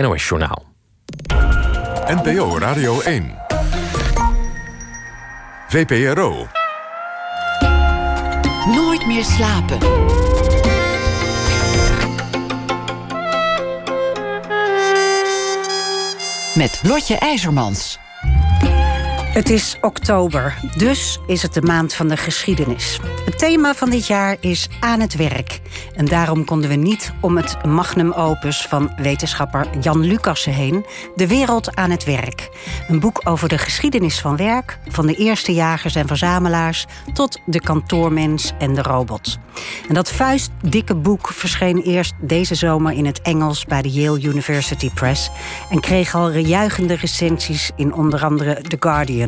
[0.00, 0.64] NOS Journaal.
[2.06, 3.34] NPO Radio 1.
[5.68, 6.46] VPRO.
[8.66, 9.78] Nooit meer slapen.
[16.54, 17.98] Met Lotje IJzermans.
[19.36, 23.00] Het is oktober, dus is het de maand van de geschiedenis.
[23.24, 25.60] Het thema van dit jaar is aan het werk.
[25.94, 31.26] En daarom konden we niet om het magnum opus van wetenschapper Jan Lucassen heen, De
[31.26, 32.50] Wereld aan het Werk.
[32.88, 37.60] Een boek over de geschiedenis van werk, van de eerste jagers en verzamelaars tot de
[37.60, 39.38] kantoormens en de robot.
[39.88, 44.90] En dat vuistdikke boek verscheen eerst deze zomer in het Engels bij de Yale University
[44.90, 45.30] Press
[45.70, 49.25] en kreeg al juichende recensies in onder andere The Guardian.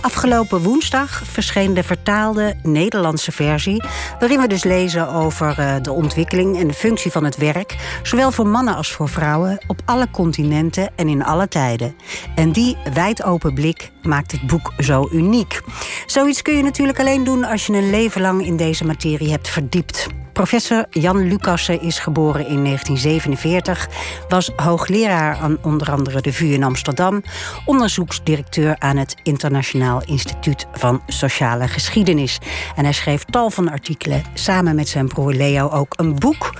[0.00, 3.84] Afgelopen woensdag verscheen de vertaalde Nederlandse versie,
[4.18, 8.30] waarin we dus lezen over uh, de ontwikkeling en de functie van het werk, zowel
[8.30, 11.94] voor mannen als voor vrouwen, op alle continenten en in alle tijden.
[12.34, 15.60] En die wijd open blik maakt het boek zo uniek.
[16.06, 19.48] Zoiets kun je natuurlijk alleen doen als je een leven lang in deze materie hebt
[19.48, 20.06] verdiept.
[20.34, 23.88] Professor Jan Lucassen is geboren in 1947,
[24.28, 27.22] was hoogleraar aan onder andere de VU in Amsterdam,
[27.64, 32.38] onderzoeksdirecteur aan het Internationaal Instituut van Sociale Geschiedenis.
[32.76, 36.52] En hij schreef tal van artikelen, samen met zijn broer Leo ook een boek.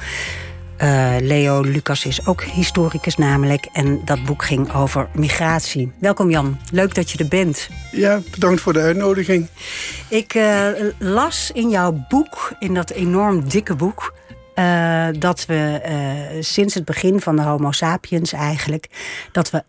[0.85, 3.69] Uh, Leo Lucas is ook historicus namelijk.
[3.73, 5.93] En dat boek ging over migratie.
[5.99, 7.69] Welkom Jan, leuk dat je er bent.
[7.93, 9.49] Ja, bedankt voor de uitnodiging.
[10.09, 10.67] Ik uh,
[10.99, 14.15] las in jouw boek, in dat enorm dikke boek...
[14.55, 15.81] Uh, dat we
[16.41, 18.87] sinds het begin van de Homo sapiens eigenlijk...
[19.33, 19.65] dat we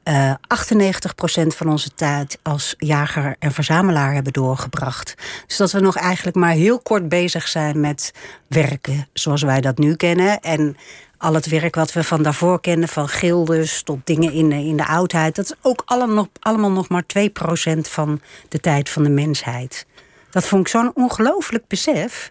[1.45, 5.15] 98% van onze tijd als jager en verzamelaar hebben doorgebracht.
[5.47, 8.11] Dus dat we nog eigenlijk maar heel kort bezig zijn met
[8.47, 10.39] werken zoals wij dat nu kennen.
[10.39, 10.77] En
[11.17, 14.77] al het werk wat we van daarvoor kennen, van gildes tot dingen in de, in
[14.77, 19.03] de oudheid, dat is ook allemaal nog, allemaal nog maar 2% van de tijd van
[19.03, 19.85] de mensheid.
[20.29, 22.29] Dat vond ik zo'n ongelooflijk besef.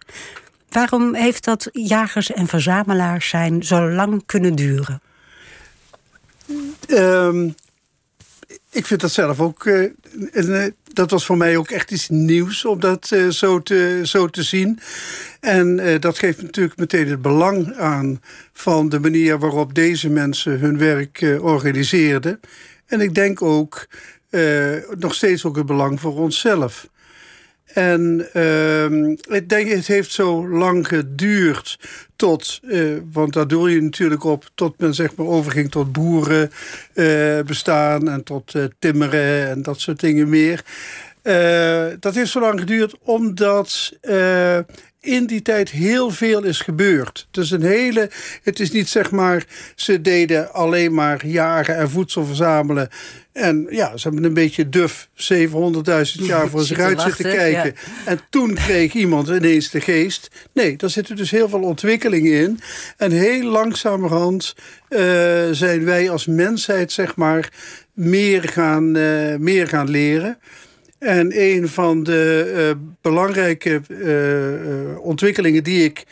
[0.75, 5.01] Waarom heeft dat jagers en verzamelaars zijn zo lang kunnen duren?
[6.89, 7.55] Um,
[8.71, 9.65] ik vind dat zelf ook.
[9.65, 9.91] Uh,
[10.31, 14.29] een, dat was voor mij ook echt iets nieuws om dat uh, zo, te, zo
[14.29, 14.79] te zien.
[15.41, 18.21] En dat geeft natuurlijk meteen het belang aan
[18.53, 22.41] van de manier waarop deze mensen hun werk organiseerden.
[22.87, 23.87] En ik denk ook
[24.99, 26.89] nog steeds ook het belang voor onszelf.
[27.75, 29.09] En uh,
[29.39, 31.79] ik denk, het heeft zo lang geduurd
[32.17, 36.51] tot, uh, want daar doe je natuurlijk op, tot men zeg maar overging tot boeren
[36.95, 40.63] uh, bestaan en tot uh, timmeren en dat soort dingen meer.
[42.01, 43.93] dat heeft zo lang geduurd omdat
[45.05, 47.27] in die tijd heel veel is gebeurd.
[47.31, 48.11] Dus een hele,
[48.43, 49.45] het is niet zeg maar,
[49.75, 52.89] ze deden alleen maar jagen en voedsel verzamelen.
[53.33, 57.75] En ja, ze hebben een beetje duf 700.000 jaar voor zich uit zitten kijken.
[58.05, 60.31] En toen kreeg iemand ineens de geest.
[60.53, 62.61] Nee, daar zitten dus heel veel ontwikkelingen in.
[62.97, 64.55] En heel langzamerhand
[64.89, 65.01] uh,
[65.51, 67.53] zijn wij als mensheid, zeg maar,
[67.93, 70.39] meer gaan, uh, meer gaan leren.
[71.05, 76.05] En een van de uh, belangrijke uh, ontwikkelingen die ik,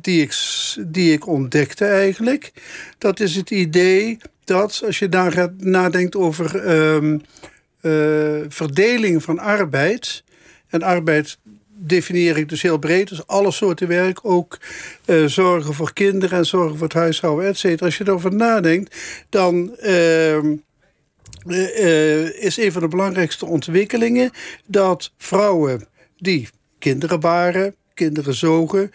[0.00, 0.34] die, ik,
[0.86, 2.52] die ik ontdekte eigenlijk...
[2.98, 7.22] dat is het idee dat als je daar gaat nadenkt over um,
[8.48, 10.24] verdeling van arbeid...
[10.68, 11.38] en arbeid
[11.78, 13.08] definieer ik dus heel breed.
[13.08, 14.58] Dus alle soorten werk, ook
[15.26, 17.86] zorgen voor kinderen en zorgen voor het huishouden, et cetera.
[17.86, 18.96] Als je erover nadenkt,
[19.28, 19.76] dan...
[19.82, 20.38] Uh,
[22.38, 24.30] is een van de belangrijkste ontwikkelingen
[24.66, 28.90] dat vrouwen die kinderen baren, kinderen zogen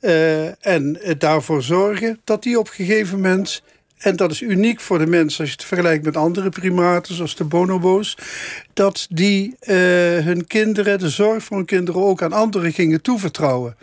[0.00, 3.62] uh, en daarvoor zorgen, dat die op een gegeven moment
[3.96, 7.36] en dat is uniek voor de mens als je het vergelijkt met andere primaten, zoals
[7.36, 8.16] de bonobo's,
[8.72, 9.56] dat die
[10.22, 13.76] hun kinderen, de zorg voor hun kinderen ook aan anderen gingen toevertrouwen.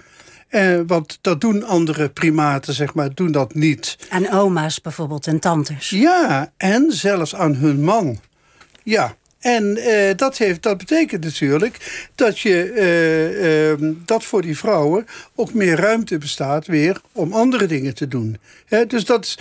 [0.55, 3.97] Uh, want dat doen andere primaten, zeg maar, doen dat niet.
[4.09, 5.89] Aan oma's bijvoorbeeld en tantes.
[5.89, 8.19] Ja, en zelfs aan hun man.
[8.83, 14.57] Ja, en uh, dat, heeft, dat betekent natuurlijk dat, je, uh, uh, dat voor die
[14.57, 15.05] vrouwen
[15.35, 18.37] ook meer ruimte bestaat weer om andere dingen te doen.
[18.65, 19.35] He, dus dat,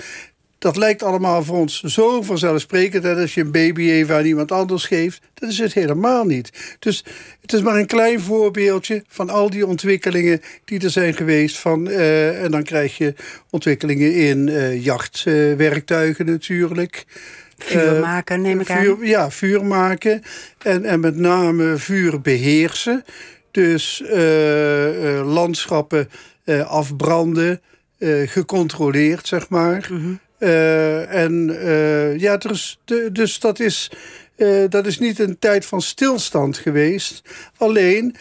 [0.59, 3.03] dat lijkt allemaal voor ons zo vanzelfsprekend.
[3.03, 6.77] Dat als je een baby even aan iemand anders geeft, dat is het helemaal niet.
[6.79, 7.05] Dus
[7.43, 11.59] het is maar een klein voorbeeldje van al die ontwikkelingen die er zijn geweest.
[11.59, 13.15] Van, uh, en dan krijg je
[13.51, 17.05] ontwikkelingen in uh, jachtwerktuigen natuurlijk.
[17.59, 18.83] Vuur maken, neem ik aan.
[18.83, 20.23] Vuur, ja, vuur maken.
[20.59, 23.05] En, en met name vuur beheersen.
[23.51, 24.03] Dus
[25.25, 26.09] landschappen
[26.67, 27.61] afbranden.
[28.27, 29.89] gecontroleerd, zeg maar.
[29.89, 30.19] -hmm.
[31.09, 31.57] en
[32.19, 32.81] ja, dus,
[33.13, 33.91] dus dat is...
[34.69, 37.23] dat is niet een tijd van stilstand geweest.
[37.57, 38.17] Alleen,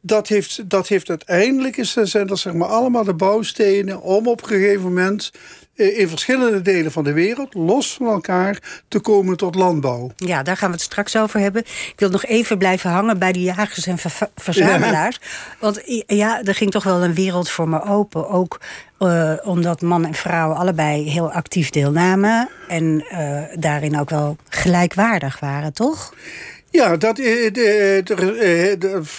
[0.00, 4.42] dat heeft, dat heeft uiteindelijk is, zijn dat zeg maar allemaal de bouwstenen om op
[4.42, 5.40] een gegeven moment eh,
[5.74, 10.10] in verschillende delen van de wereld, los van elkaar, te komen tot landbouw.
[10.16, 11.62] Ja, daar gaan we het straks over hebben.
[11.62, 13.98] Ik wil nog even blijven hangen bij die jagers en
[14.34, 15.20] verzamelaars.
[15.60, 18.28] Want ja, er ging toch wel een wereld voor me open.
[18.28, 18.60] Ook
[18.98, 22.48] uh, omdat man en vrouw allebei heel actief deelnamen.
[22.68, 26.14] En uh, daarin ook wel gelijkwaardig waren, toch?
[26.70, 27.50] Ja, dat, uh,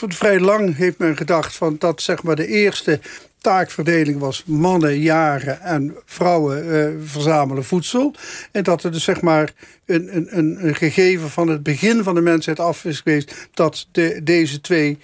[0.07, 3.00] vrij lang heeft men gedacht van dat zeg maar de eerste
[3.43, 8.13] taakverdeling was mannen jagen en vrouwen uh, verzamelen voedsel.
[8.51, 9.53] En dat er dus zeg maar
[9.85, 13.47] een, een, een gegeven van het begin van de mensheid af is geweest...
[13.53, 14.97] dat de, deze twee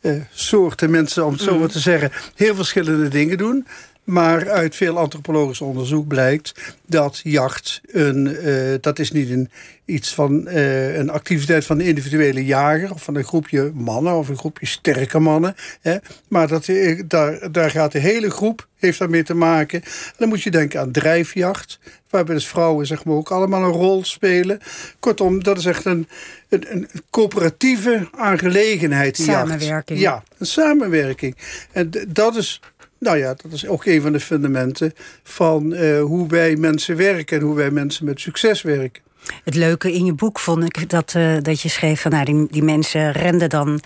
[0.00, 1.68] uh, soorten mensen, om het zo maar mm.
[1.68, 2.12] te zeggen...
[2.34, 3.66] heel verschillende dingen doen.
[4.04, 9.50] Maar uit veel antropologisch onderzoek blijkt dat jacht een, uh, dat is niet een,
[9.84, 14.28] iets van uh, een activiteit van de individuele jager of van een groepje mannen of
[14.28, 15.54] een groepje sterke mannen.
[15.80, 15.96] Hè,
[16.28, 19.82] maar dat, eh, daar, daar gaat de hele groep heeft daarmee te maken.
[20.16, 21.78] dan moet je denken aan drijfjacht,
[22.10, 24.60] waarbij dus vrouwen zeg maar, ook allemaal een rol spelen.
[24.98, 26.08] Kortom, dat is echt een,
[26.48, 29.16] een, een coöperatieve aangelegenheid.
[29.16, 29.98] Samenwerking.
[29.98, 31.36] Ja, een samenwerking.
[31.72, 32.60] En dat is
[33.04, 34.92] nou ja, dat is ook een van de fundamenten
[35.22, 39.02] van uh, hoe wij mensen werken en hoe wij mensen met succes werken.
[39.44, 42.46] Het leuke in je boek vond ik dat, uh, dat je schreef van nou, die,
[42.50, 43.80] die mensen renden dan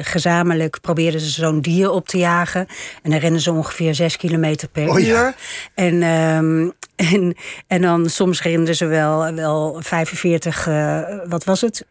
[0.00, 2.66] gezamenlijk, probeerden ze zo'n dier op te jagen.
[3.02, 5.06] En dan rennen ze ongeveer zes kilometer per oh, uur.
[5.06, 5.34] Ja.
[5.74, 7.36] En, um, en,
[7.66, 11.84] en dan soms renden ze wel, wel 45, uh, eh, wat was het?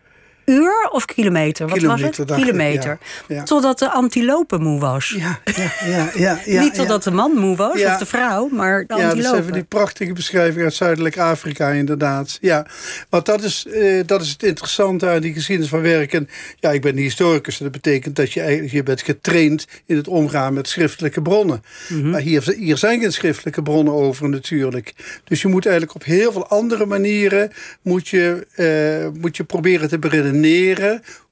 [0.45, 1.67] Uur of kilometer?
[1.67, 2.45] Wat kilometer, was het?
[2.45, 2.97] Kilometer.
[3.43, 5.15] Totdat de antilope moe was.
[5.17, 6.11] Ja, ja, ja.
[6.15, 9.21] ja, ja Niet totdat de man moe was, of de vrouw, maar de antilope.
[9.21, 12.37] Ja, dat is die prachtige beschrijving uit Zuidelijk Afrika inderdaad.
[12.41, 12.65] Ja,
[13.09, 16.29] want dat is, eh, dat is het interessante aan die geschiedenis van werken.
[16.59, 17.57] Ja, ik ben historicus.
[17.57, 21.63] Dat betekent dat je, je bent getraind in het omgaan met schriftelijke bronnen.
[21.89, 22.09] Mhm.
[22.09, 24.93] Maar hier, hier zijn geen schriftelijke bronnen over natuurlijk.
[25.23, 27.51] Dus je moet eigenlijk op heel veel andere manieren...
[27.81, 30.39] moet je, eh, moet je proberen te beredeneren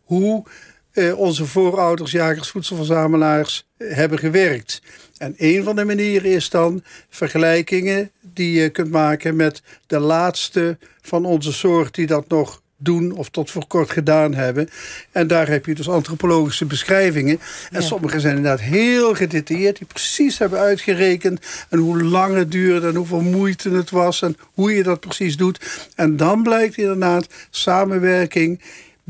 [0.03, 0.43] hoe
[0.91, 4.81] eh, onze voorouders, jagers, voedselverzamelaars eh, hebben gewerkt.
[5.17, 10.77] En een van de manieren is dan vergelijkingen die je kunt maken met de laatste
[11.01, 14.69] van onze soort die dat nog doen of tot voor kort gedaan hebben.
[15.11, 17.39] En daar heb je dus antropologische beschrijvingen.
[17.71, 22.87] En sommige zijn inderdaad heel gedetailleerd, die precies hebben uitgerekend en hoe lang het duurde
[22.87, 25.89] en hoeveel moeite het was en hoe je dat precies doet.
[25.95, 28.61] En dan blijkt inderdaad samenwerking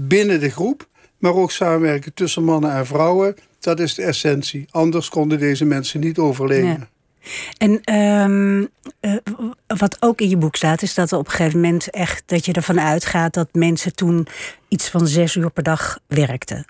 [0.07, 0.87] binnen de groep,
[1.17, 3.35] maar ook samenwerken tussen mannen en vrouwen.
[3.59, 4.65] Dat is de essentie.
[4.71, 6.89] Anders konden deze mensen niet overleven.
[7.57, 8.69] En um,
[9.01, 9.15] uh,
[9.67, 12.45] wat ook in je boek staat, is dat er op een gegeven moment echt dat
[12.45, 14.27] je ervan uitgaat dat mensen toen
[14.67, 16.65] iets van zes uur per dag werkten.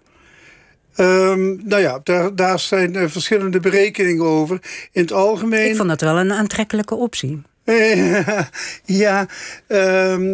[0.97, 4.59] Um, nou ja, daar, daar zijn uh, verschillende berekeningen over.
[4.91, 5.69] In het algemeen.
[5.69, 7.41] Ik vond dat wel een aantrekkelijke optie.
[9.01, 9.27] ja,
[9.67, 10.33] um,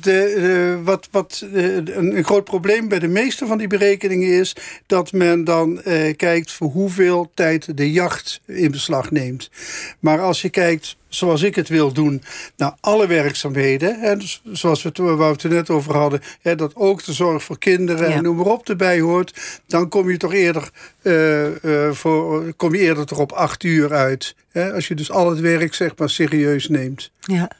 [0.00, 4.56] de, wat, wat uh, een, groot probleem bij de meeste van die berekeningen is
[4.86, 9.50] dat men dan uh, kijkt voor hoeveel tijd de jacht in beslag neemt.
[9.98, 12.22] Maar als je kijkt zoals ik het wil doen,
[12.56, 14.00] naar alle werkzaamheden.
[14.00, 17.12] Hè, dus zoals we, waar we het er net over hadden, hè, dat ook de
[17.12, 19.60] zorg voor kinderen en noem maar op erbij hoort.
[19.66, 20.70] Dan kom je toch eerder,
[21.02, 24.34] uh, uh, voor, kom je eerder toch op acht uur uit.
[24.50, 27.10] Hè, als je dus al het werk zeg maar serieus neemt.
[27.20, 27.50] Ja,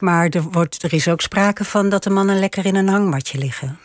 [0.00, 3.38] maar er, wordt, er is ook sprake van dat de mannen lekker in een hangmatje
[3.38, 3.78] liggen.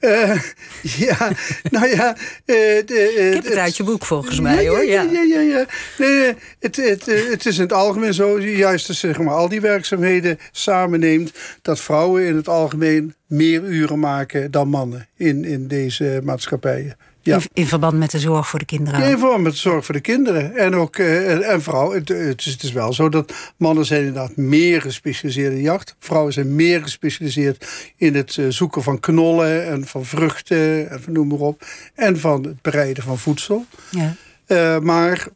[0.00, 0.40] Uh,
[1.08, 1.32] ja,
[1.70, 2.16] nou ja.
[2.16, 4.84] Uh, de, Ik heb het uit je boek volgens mij ja, hoor.
[4.84, 5.40] Ja, ja, ja.
[5.40, 5.66] ja,
[5.98, 9.60] Nee, het, het, het is in het algemeen zo, juist als zeg maar, al die
[9.60, 16.20] werkzaamheden samenneemt, dat vrouwen in het algemeen meer uren maken dan mannen in, in deze
[16.24, 16.96] maatschappijen.
[17.26, 17.40] Ja.
[17.52, 19.02] In, verband met de zorg voor de kinderen?
[19.02, 20.56] in verband met de zorg voor de kinderen.
[20.56, 21.98] En ook uh, en vrouwen.
[21.98, 25.96] Het, het, is, het, is, wel zo dat mannen zijn inderdaad meer gespecialiseerd in jacht.
[25.98, 31.28] Vrouwen zijn meer gespecialiseerd in het uh, zoeken van knollen en van vruchten en noem
[31.28, 31.66] maar op.
[31.94, 33.64] En van het bereiden van voedsel.
[33.90, 34.14] Ja.
[34.46, 35.28] Uh, maar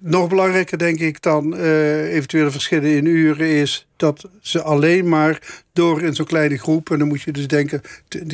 [0.00, 6.02] nog belangrijker denk ik dan eventuele verschillen in uren is dat ze alleen maar door
[6.02, 7.80] in zo'n kleine groep, en dan moet je dus denken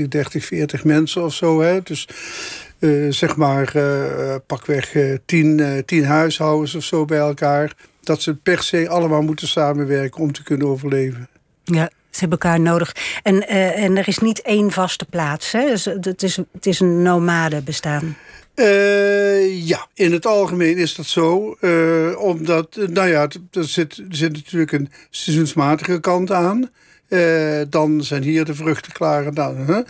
[0.09, 2.09] 30, 40 mensen of zo, hè, dus
[3.09, 8.89] zeg maar uh, pakweg tien, tien huishoudens of zo bij elkaar, dat ze per se
[8.89, 11.29] allemaal moeten samenwerken om te kunnen overleven.
[11.65, 12.97] Ja, ze hebben elkaar nodig.
[13.23, 15.53] En, en er is niet één vaste plaats.
[15.53, 15.67] Hè?
[15.67, 18.17] Dus het, is, het is een nomade bestaan.
[18.55, 21.57] Uh, ja, in het algemeen is dat zo.
[21.61, 26.71] Uh, omdat, nou ja, er zit, er zit natuurlijk een seizoensmatige kant aan.
[27.13, 29.27] Uh, dan zijn hier de vruchten klaar.
[29.27, 29.87] En, dan,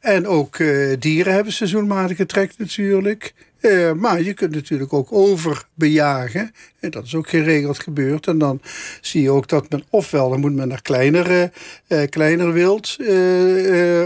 [0.00, 0.56] en ook
[0.98, 3.34] dieren hebben seizoenmatige trek natuurlijk.
[3.96, 6.52] Maar je kunt natuurlijk ook overbejagen.
[6.80, 8.26] En dat is ook geregeld gebeurd.
[8.26, 8.60] En dan
[9.00, 11.52] zie je ook dat men ofwel dan moet men naar kleinere,
[12.08, 12.96] kleiner wild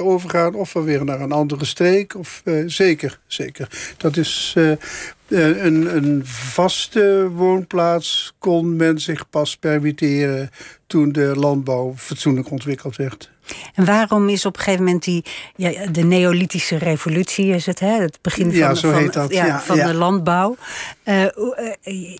[0.02, 2.16] overgaan, of weer naar een andere streek.
[2.16, 3.94] Of, zeker, zeker.
[3.96, 4.54] Dat is
[5.28, 10.50] een, een vaste woonplaats kon men zich pas permitteren
[10.86, 13.32] toen de landbouw fatsoenlijk ontwikkeld werd.
[13.74, 15.24] En waarom is op een gegeven moment die
[15.56, 18.00] ja, de neolithische revolutie is het, hè?
[18.00, 19.32] het begin van, ja, van, dat.
[19.32, 20.56] Ja, van de landbouw.
[21.04, 21.24] Uh,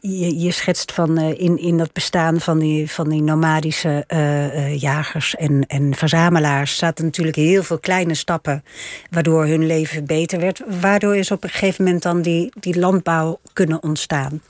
[0.01, 4.81] je, je, schetst van uh, in, in dat bestaan van die, van die nomadische uh,
[4.81, 8.65] jagers en, en verzamelaars zaten natuurlijk heel veel kleine stappen
[9.11, 10.63] waardoor hun leven beter werd.
[10.81, 14.43] Waardoor is op een gegeven moment dan die, die landbouw kunnen ontstaan?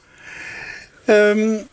[1.06, 1.66] Um,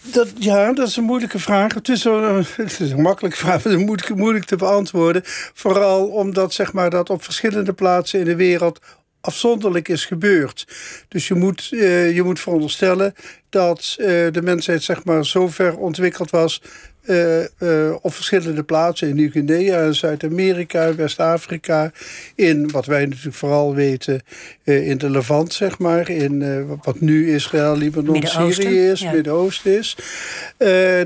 [0.00, 1.74] dat, ja, dat is een moeilijke vraag.
[1.74, 5.22] Het is, een, het is een makkelijke vraag, maar moeilijk, moeilijk te beantwoorden.
[5.54, 8.80] Vooral omdat zeg maar, dat op verschillende plaatsen in de wereld
[9.20, 10.66] afzonderlijk is gebeurd.
[11.08, 13.14] Dus je moet, uh, je moet veronderstellen
[13.48, 16.62] dat uh, de mensheid zeg maar, zo ver ontwikkeld was
[17.08, 19.08] uh, uh, op verschillende plaatsen.
[19.08, 21.92] In Nieuw-Guinea, Zuid-Amerika, West-Afrika,
[22.34, 24.22] in wat wij natuurlijk vooral weten,
[24.64, 29.12] uh, in de Levant, zeg maar, in wat nu Israël, Libanon, Syrië is, ja.
[29.12, 29.96] Midden-Oosten is,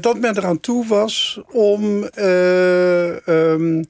[0.01, 2.09] dat men eraan toe was om
[3.29, 3.85] um,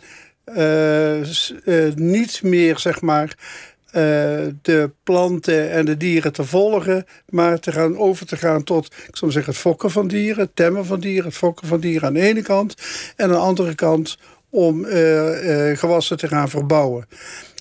[1.94, 3.36] niet meer, zeg maar,
[4.62, 9.16] de planten en de dieren te volgen, maar te gaan over te gaan tot, ik
[9.16, 12.14] zou zeggen, het fokken van dieren, het temmen van dieren, het fokken van dieren aan
[12.14, 12.74] de ene kant
[13.16, 14.18] en aan de andere kant
[14.50, 17.06] om uh, uh, gewassen te gaan verbouwen.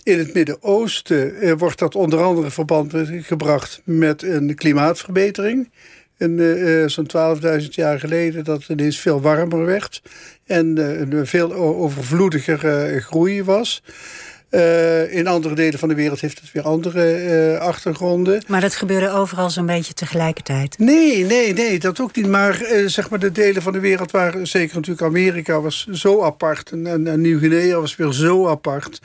[0.03, 5.71] In het Midden-Oosten wordt dat onder andere verband gebracht met een klimaatverbetering.
[6.85, 7.09] Zo'n
[7.61, 10.01] 12.000 jaar geleden dat het ineens veel warmer werd
[10.45, 13.83] en een veel overvloediger groei was.
[14.51, 18.43] Uh, in andere delen van de wereld heeft het weer andere uh, achtergronden.
[18.47, 20.77] Maar dat gebeurde overal zo'n beetje tegelijkertijd?
[20.79, 22.27] Nee, nee, nee, dat ook niet.
[22.27, 26.23] Maar uh, zeg maar de delen van de wereld waar, zeker natuurlijk Amerika was zo
[26.23, 26.71] apart.
[26.71, 28.99] En, en, en Nieuw-Guinea was weer zo apart.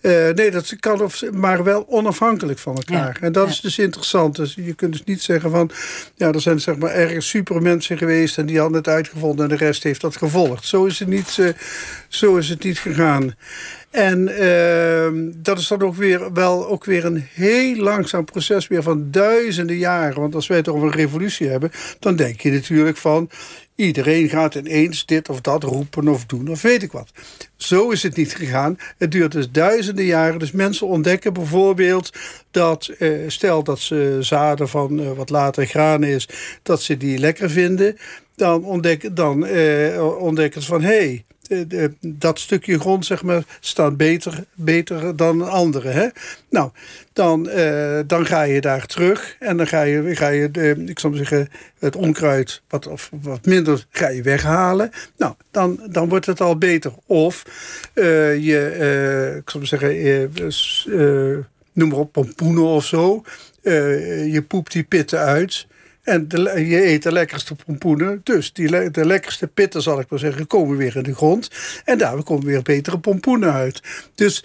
[0.00, 3.16] nee, dat kan of, maar wel onafhankelijk van elkaar.
[3.20, 3.52] Ja, en dat ja.
[3.52, 4.36] is dus interessant.
[4.36, 5.70] Dus je kunt dus niet zeggen van...
[6.14, 9.44] Ja, er zijn zeg maar ergens supermensen geweest en die hadden het uitgevonden...
[9.44, 10.64] en de rest heeft dat gevolgd.
[10.64, 11.54] Zo is het niet,
[12.08, 13.34] zo is het niet gegaan.
[13.94, 18.82] En uh, dat is dan ook weer wel ook weer een heel langzaam proces weer
[18.82, 20.20] van duizenden jaren.
[20.20, 23.30] Want als wij het over een revolutie hebben, dan denk je natuurlijk van
[23.74, 27.10] iedereen gaat ineens dit of dat roepen of doen of weet ik wat.
[27.56, 28.78] Zo is het niet gegaan.
[28.98, 30.38] Het duurt dus duizenden jaren.
[30.38, 32.12] Dus mensen ontdekken bijvoorbeeld
[32.50, 36.28] dat, uh, stel dat ze zaden van uh, wat later graan is,
[36.62, 37.96] dat ze die lekker vinden.
[38.36, 41.24] Dan ontdekken, dan, uh, ontdekken ze van hé, hey,
[42.00, 45.88] dat stukje grond zeg maar, staat beter, beter dan andere.
[45.88, 46.06] Hè?
[46.50, 46.70] Nou,
[47.12, 50.98] dan, uh, dan ga je daar terug en dan ga je, ga je uh, ik
[50.98, 51.48] zou zeggen,
[51.78, 54.90] het onkruid wat, of wat minder ga je weghalen.
[55.16, 56.92] Nou, dan, dan wordt het al beter.
[57.06, 57.44] Of
[57.94, 60.32] uh, je, ik zou zeggen,
[61.72, 63.22] noem maar op, pompoenen of zo.
[63.62, 65.66] je poept die pitten uit.
[66.04, 66.28] En
[66.68, 68.20] je eet de lekkerste pompoenen.
[68.24, 71.50] Dus die, de lekkerste pitten, zal ik maar zeggen, komen weer in de grond.
[71.84, 73.82] En daar komen weer betere pompoenen uit.
[74.14, 74.44] Dus,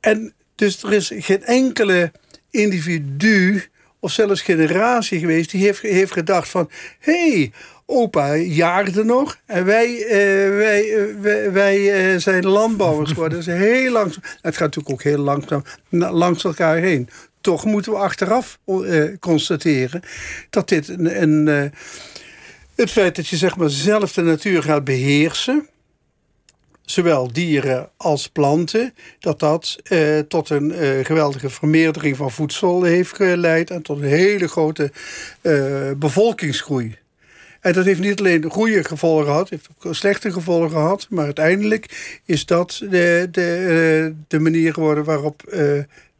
[0.00, 2.12] en, dus er is geen enkele
[2.50, 3.64] individu
[4.00, 5.50] of zelfs generatie geweest...
[5.50, 6.70] die heeft, heeft gedacht van...
[6.98, 7.52] hey,
[7.86, 13.56] opa jaagde nog en wij, uh, wij, uh, wij, wij uh, zijn landbouwers geworden.
[13.58, 14.22] Heel langzaam.
[14.22, 17.08] Het gaat natuurlijk ook heel langzaam langs elkaar heen
[17.46, 20.02] toch moeten we achteraf uh, constateren
[20.50, 21.22] dat dit een.
[21.22, 21.80] een uh,
[22.74, 25.68] het feit dat je zeg maar zelf de natuur gaat beheersen,
[26.84, 33.70] zowel dieren als planten, dat dat uh, tot een geweldige vermeerdering van voedsel heeft geleid
[33.70, 34.92] en tot een hele grote
[35.96, 36.96] bevolkingsgroei.
[37.60, 41.06] En dat heeft niet alleen goede gevolgen gehad, heeft ook slechte gevolgen gehad.
[41.10, 45.42] Maar uiteindelijk is dat de, de, de manier geworden waarop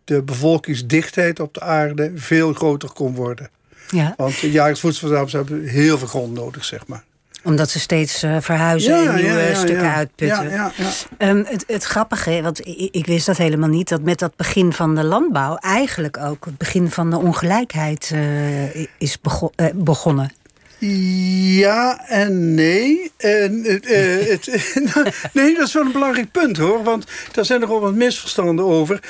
[0.06, 3.50] de bevolkingsdichtheid op de aarde veel groter kon worden.
[3.88, 4.14] Ja.
[4.16, 5.00] Want de jagers
[5.32, 7.04] hebben heel veel grond nodig, zeg maar
[7.46, 10.72] omdat ze steeds uh, verhuizen ja, en nieuwe ja, ja, stukken uitputten.
[11.18, 13.88] Um, het, het grappige, want ik, ik, wist dat helemaal niet...
[13.88, 15.56] dat met dat begin van de landbouw...
[15.56, 20.32] eigenlijk ook het begin van de ongelijkheid uh, is bego uh, begonnen.
[20.78, 23.12] Ja en nee.
[23.16, 23.86] En, het,
[25.32, 26.82] nee, dat is wel een belangrijk punt hoor.
[26.82, 29.00] Want daar zijn er al wat misverstanden over.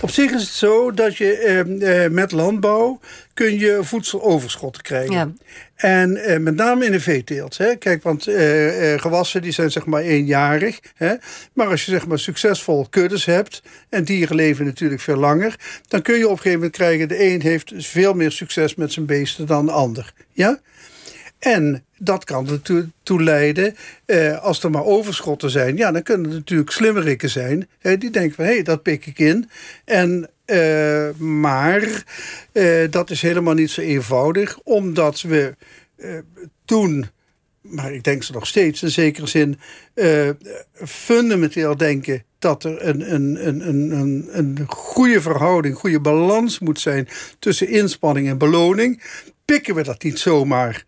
[0.00, 3.00] Op zich is het zo dat je eh, eh, met landbouw
[3.34, 5.12] kun je voedseloverschotten krijgen.
[5.12, 5.32] Ja.
[5.80, 7.58] En eh, met name in de veeteelt.
[7.58, 7.76] Hè.
[7.76, 10.80] Kijk, want eh, eh, gewassen die zijn zeg maar eenjarig.
[10.94, 11.14] Hè.
[11.52, 13.62] Maar als je zeg maar succesvol kuddes hebt...
[13.88, 15.54] en dieren leven natuurlijk veel langer...
[15.88, 17.08] dan kun je op een gegeven moment krijgen...
[17.08, 20.12] de een heeft veel meer succes met zijn beesten dan de ander.
[20.32, 20.60] Ja?
[21.38, 25.76] En dat kan ertoe leiden, eh, als er maar overschotten zijn...
[25.76, 27.68] ja, dan kunnen er natuurlijk slimmerikken zijn.
[27.80, 29.50] Die denken van, hé, hey, dat pik ik in.
[29.84, 32.04] En, eh, maar
[32.52, 34.58] eh, dat is helemaal niet zo eenvoudig...
[34.62, 35.56] omdat we
[35.96, 36.10] eh,
[36.64, 37.06] toen,
[37.60, 38.82] maar ik denk ze nog steeds...
[38.82, 39.58] in zekere zin
[39.94, 40.28] eh,
[40.84, 47.08] fundamenteel denken dat er een, een, een, een, een goede verhouding, goede balans moet zijn
[47.38, 49.02] tussen inspanning en beloning.
[49.44, 50.84] Pikken we dat niet zomaar.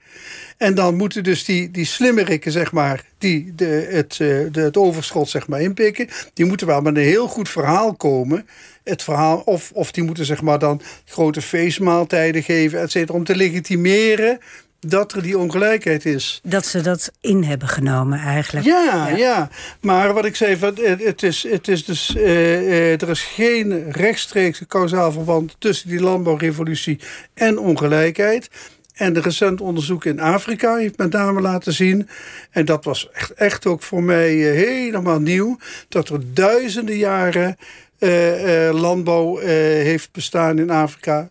[0.62, 4.18] En dan moeten dus die, die slimmerikken, zeg maar, die de, het, eh,
[4.52, 8.46] de, het overschot zeg maar, inpikken, die moeten wel met een heel goed verhaal komen.
[8.84, 13.24] Het verhaal, of, of die moeten zeg maar dan grote feestmaaltijden geven, et cetera, om
[13.24, 14.38] te legitimeren
[14.80, 16.40] dat er die ongelijkheid is.
[16.42, 18.66] Dat ze dat in hebben genomen eigenlijk.
[18.66, 19.48] Ja, ja.
[19.80, 20.56] maar wat ik zei,
[21.04, 26.00] het is, het is dus, uh, uh, er is geen rechtstreekse kausaal verband tussen die
[26.00, 27.00] landbouwrevolutie
[27.34, 28.48] en ongelijkheid.
[28.92, 32.08] En de recent onderzoek in Afrika heeft met name laten zien...
[32.50, 35.58] en dat was echt, echt ook voor mij uh, helemaal nieuw...
[35.88, 37.56] dat er duizenden jaren
[37.98, 41.30] uh, uh, landbouw heeft bestaan in Afrika.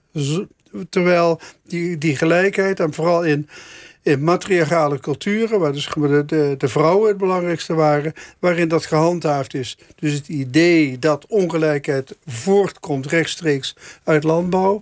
[0.90, 3.50] Terwijl die, die gelijkheid, en vooral in,
[4.02, 5.60] in matriarchale culturen...
[5.60, 5.90] waar dus
[6.26, 8.14] de, de vrouwen het belangrijkste waren...
[8.40, 9.78] waarin dat gehandhaafd is.
[9.96, 14.82] Dus het idee dat ongelijkheid voortkomt rechtstreeks uit landbouw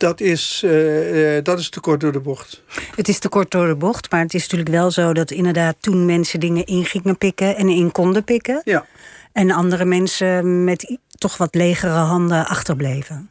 [0.00, 2.62] dat is, uh, uh, dat is te kort door de bocht.
[2.96, 5.76] Het is te kort door de bocht, maar het is natuurlijk wel zo dat inderdaad
[5.80, 8.60] toen mensen dingen in gingen pikken en in konden pikken.
[8.64, 8.86] Ja.
[9.32, 13.30] En andere mensen met toch wat legere handen achterbleven.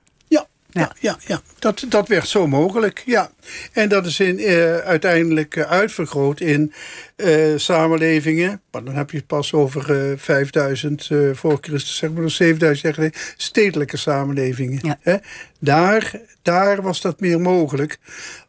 [0.71, 1.41] Ja, ja, ja.
[1.59, 3.03] Dat, dat werd zo mogelijk.
[3.05, 3.31] Ja.
[3.71, 6.73] En dat is in, uh, uiteindelijk uitvergroot in
[7.17, 8.61] uh, samenlevingen.
[8.71, 12.93] Maar dan heb je het pas over uh, 5000 voor Christus, zeg maar, 7000 jaar
[12.93, 13.19] geleden.
[13.37, 14.79] Stedelijke samenlevingen.
[14.81, 14.97] Ja.
[15.01, 15.15] Hè?
[15.59, 17.97] Daar, daar was dat meer mogelijk.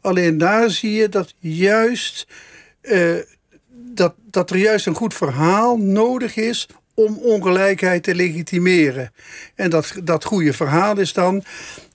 [0.01, 2.27] Alleen daar zie je dat juist.
[3.71, 9.11] dat, dat er juist een goed verhaal nodig is om ongelijkheid te legitimeren.
[9.55, 11.43] En dat, dat goede verhaal is dan...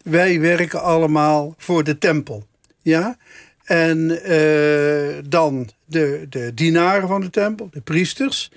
[0.03, 2.47] wij werken allemaal voor de tempel.
[2.83, 3.17] Ja?
[3.65, 8.51] En uh, dan de, de dienaren van de tempel, de priesters.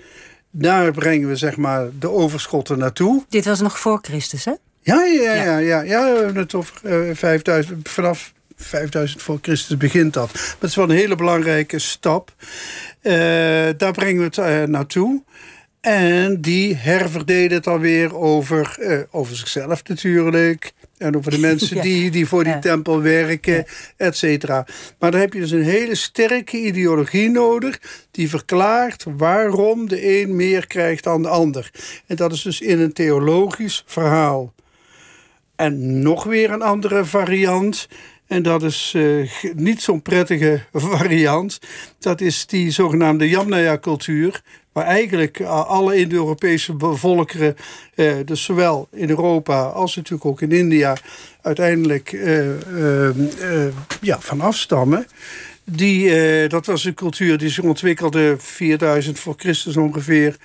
[0.50, 3.24] Daar brengen we zeg maar de overschotten naartoe.
[3.28, 4.52] Dit was nog voor Christus, hè?
[4.80, 5.42] Ja, ja, ja.
[5.42, 10.32] ja, ja, ja we hebben het over uh, 5000, vanaf 5000 voor Christus begint dat.
[10.32, 12.34] Maar het is wel een hele belangrijke stap.
[13.02, 13.12] Uh,
[13.76, 15.22] daar brengen we het naartoe.
[15.80, 20.72] En die herverdelen het dan weer over, uh, over zichzelf natuurlijk.
[20.98, 21.82] En over de mensen ja.
[21.82, 22.58] die, die voor die ja.
[22.58, 23.64] tempel werken, ja.
[23.96, 24.66] et cetera.
[24.98, 27.80] Maar dan heb je dus een hele sterke ideologie nodig...
[28.10, 31.70] die verklaart waarom de een meer krijgt dan de ander.
[32.06, 34.54] En dat is dus in een theologisch verhaal.
[35.56, 37.88] En nog weer een andere variant...
[38.30, 41.58] En dat is uh, niet zo'n prettige variant.
[41.98, 44.42] Dat is die zogenaamde Yamnaya-cultuur.
[44.72, 47.56] Waar eigenlijk alle Indo-Europese volkeren,
[47.94, 50.96] eh, dus zowel in Europa als natuurlijk ook in India,
[51.42, 53.66] uiteindelijk uh,
[54.00, 55.06] ja, van afstammen.
[55.64, 60.36] Die, dat was een cultuur die zich ontwikkelde 4000 voor Christus ongeveer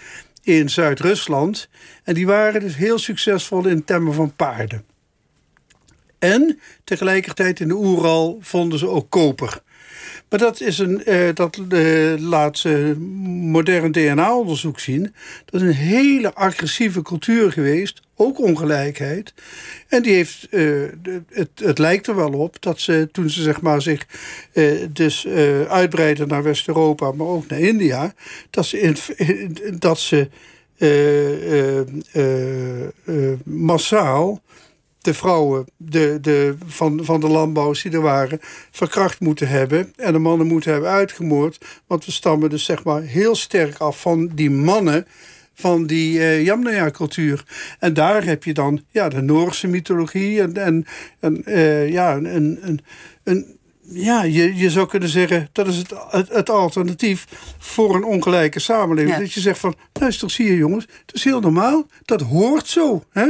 [0.43, 1.69] in Zuid-Rusland.
[2.03, 4.85] En die waren dus heel succesvol in temmen van paarden.
[6.19, 9.61] En tegelijkertijd in de Oeral vonden ze ook koper.
[10.29, 12.95] Maar dat, is een, uh, dat uh, laat uh,
[13.51, 15.13] modern DNA-onderzoek zien.
[15.45, 18.01] Dat is een hele agressieve cultuur geweest.
[18.15, 19.33] Ook ongelijkheid.
[19.87, 20.47] En die heeft,
[21.29, 24.05] het, het lijkt er wel op dat ze toen ze zeg maar, zich
[24.89, 25.27] dus
[25.67, 28.13] uitbreiden naar West-Europa, maar ook naar India,
[28.49, 28.97] dat ze, in,
[29.79, 30.29] dat ze
[33.43, 34.41] massaal
[35.05, 38.39] de vrouwen de, de, van, van de landbouwers die er waren
[38.71, 39.93] verkracht moeten hebben.
[39.95, 41.65] En de mannen moeten hebben uitgemoord.
[41.87, 45.07] Want we stammen dus zeg maar heel sterk af van die mannen
[45.53, 47.43] van die uh, Yamnaya-cultuur.
[47.79, 50.85] En daar heb je dan ja, de Noorse mythologie en, en,
[51.19, 52.79] en uh, ja, een, een,
[53.23, 57.25] een, ja, je, je zou kunnen zeggen, dat is het, het, het alternatief
[57.57, 59.13] voor een ongelijke samenleving.
[59.15, 59.21] Ja.
[59.21, 61.87] Dat je zegt van, luister, zie je jongens, het is heel normaal.
[62.05, 63.03] Dat hoort zo.
[63.11, 63.25] Hè?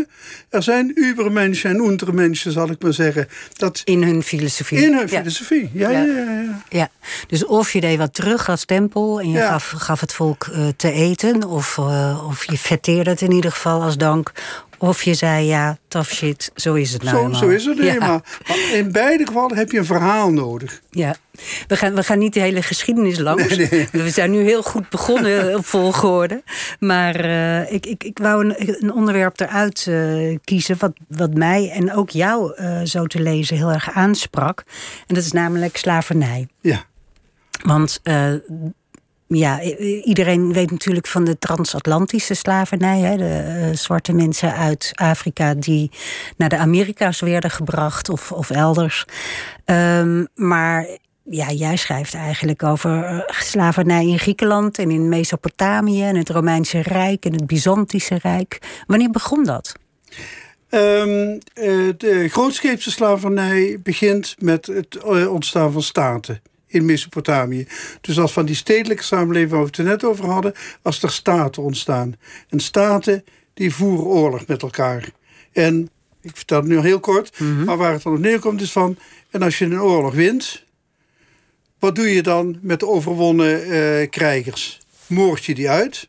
[0.49, 3.27] Er zijn ubermensen en untermensen, zal ik maar zeggen.
[3.53, 4.77] Dat, in hun filosofie.
[4.77, 5.89] In hun filosofie, ja.
[5.89, 6.13] Ja, ja.
[6.13, 6.61] ja, ja.
[6.69, 6.89] ja.
[7.27, 10.67] Dus of je deed wat terug als tempel en je gaf, gaf het volk uh,
[10.77, 11.43] te eten...
[11.43, 14.31] Of, uh, of je fetteerde het in ieder geval als dank...
[14.77, 17.83] Of je zei ja, tough shit, zo is het nou Zo, zo is het Ja.
[17.83, 18.21] helemaal.
[18.47, 20.81] Maar in beide gevallen heb je een verhaal nodig.
[20.89, 21.15] Ja,
[21.67, 23.55] we gaan, we gaan niet de hele geschiedenis langs.
[23.55, 23.87] Nee, nee.
[23.91, 26.43] We zijn nu heel goed begonnen op volgorde.
[26.79, 30.75] Maar eh, ik, ik, ik wou een, een onderwerp eruit eh, kiezen...
[30.79, 34.63] Wat, wat mij en ook jou eh, zo te lezen heel erg aansprak.
[35.07, 36.47] En dat is namelijk slavernij.
[36.61, 36.83] Ja.
[37.63, 38.01] Want
[39.27, 39.61] ja,
[40.03, 42.99] iedereen weet natuurlijk van de transatlantische slavernij.
[42.99, 43.17] Hè?
[43.17, 45.91] De eh, zwarte mensen uit Afrika die
[46.37, 49.05] naar de Amerika's werden gebracht of, of elders.
[49.65, 50.87] Ehm, maar
[51.23, 56.79] ja, jij schrijft eigenlijk over eh, slavernij in Griekenland en in Mesopotamië en het Romeinse
[56.81, 58.59] Rijk en het Byzantische Rijk.
[58.87, 59.73] Wanneer begon dat?
[60.69, 66.41] Ehm, eh, de grootscheepse slavernij begint met het ontstaan van staten
[66.75, 67.67] in Mesopotamië.
[68.01, 71.11] Dus als van die stedelijke samenleving waar we het er net over hadden, als er
[71.11, 72.15] staten ontstaan.
[72.49, 75.09] En staten die voeren oorlog met elkaar.
[75.51, 75.89] En
[76.21, 78.97] ik vertel het nu heel kort, maar waar het dan op neerkomt is van...
[79.29, 80.63] en als je een oorlog wint,
[81.79, 84.79] wat doe je dan met de overwonnen eh, krijgers?
[85.07, 86.07] Moord je die uit?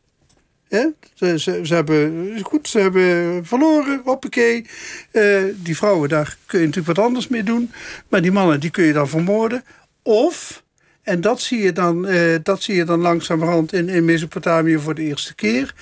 [1.14, 4.66] Ze, ze, ze hebben, goed, ze hebben verloren, hoppakee.
[5.10, 7.70] Eh, die vrouwen, daar kun je natuurlijk wat anders mee doen.
[8.08, 9.64] Maar die mannen, die kun je dan vermoorden.
[10.06, 10.62] Of,
[11.02, 14.94] en dat zie je dan, eh, dat zie je dan langzamerhand in, in Mesopotamië voor
[14.94, 15.74] de eerste keer.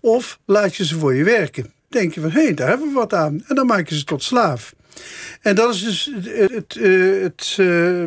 [0.00, 1.72] Of laat je ze voor je werken.
[1.88, 3.44] Denk je van, hé, daar hebben we wat aan.
[3.46, 4.74] En dan maak je ze tot slaaf.
[5.40, 6.74] En dat is dus het,
[7.22, 8.02] het, eh,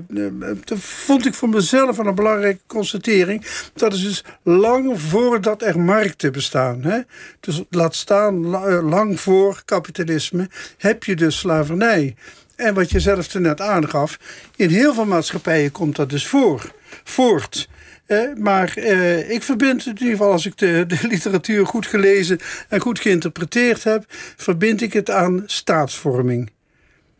[0.63, 3.45] dat vond ik voor mezelf een belangrijke constatering.
[3.73, 6.83] Dat is dus lang voordat er markten bestaan.
[6.83, 6.99] Hè?
[7.39, 12.15] Dus laat staan, eh, lang voor kapitalisme heb je dus slavernij.
[12.59, 14.17] En wat je zelf er net aangaf,
[14.55, 16.71] in heel veel maatschappijen komt dat dus voor,
[17.03, 17.69] voort.
[18.05, 21.87] Eh, maar eh, ik verbind het in ieder geval, als ik de, de literatuur goed
[21.87, 24.03] gelezen en goed geïnterpreteerd heb,
[24.35, 26.51] verbind ik het aan staatsvorming.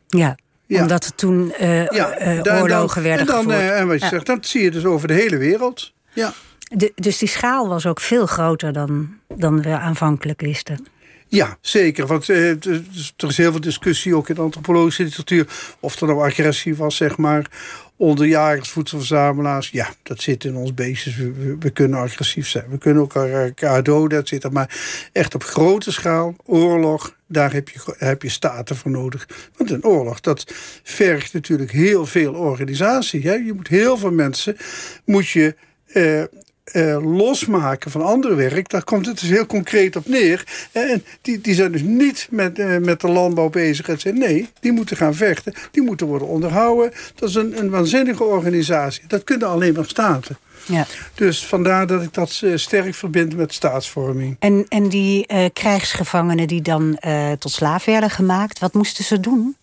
[0.08, 0.82] Ja, Ja.
[0.82, 3.72] omdat er toen eh, Ja, dan- oorlogen werden en dan, gevoerd.
[3.72, 4.10] En wat je Ja.
[4.10, 5.94] zegt, dat zie je dus over de hele wereld.
[6.14, 6.34] Ja,
[6.76, 10.86] De- dus die schaal was ook veel groter dan, dan we aanvankelijk wisten.
[11.30, 12.08] Ja zeker.
[12.08, 12.84] Want eh, er
[13.28, 15.48] is heel veel discussie, ook in de antropologische literatuur...
[15.80, 17.50] of er nou agressie was, zeg maar,
[17.96, 19.70] onder jagers, voedselverzamelaars.
[19.70, 21.16] Ja, dat zit in ons beestjes.
[21.60, 22.70] We, kunnen agressief zijn.
[22.70, 24.54] We kunnen elkaar, elkaar doden, et cetera.
[24.54, 27.16] Maar echt op grote schaal, oorlog...
[27.28, 29.28] daar heb je, heb je staten voor nodig.
[29.58, 33.28] Want een oorlog, dat vergt natuurlijk heel veel organisatie.
[33.28, 33.34] Hè?
[33.34, 34.58] Je moet heel veel mensen...
[35.06, 36.24] moet je eh,
[36.72, 40.44] eh, losmaken van ander werk, daar komt het dus heel concreet op neer.
[40.72, 43.88] En die, die zijn dus niet met, eh, met de landbouw bezig.
[43.88, 45.54] En zeggen, nee, die moeten gaan vechten.
[45.72, 46.92] Die moeten worden onderhouden.
[47.16, 49.04] Dat is een, een waanzinnige organisatie.
[49.08, 50.38] Dat kunnen alleen maar staten.
[50.66, 50.86] Ja.
[51.16, 54.36] Dus vandaar dat ik dat eh, sterk verbind met staatsvorming.
[54.40, 59.20] En, en die eh, krijgsgevangenen die dan eh, tot slaaf werden gemaakt, wat moesten ze
[59.20, 59.56] doen?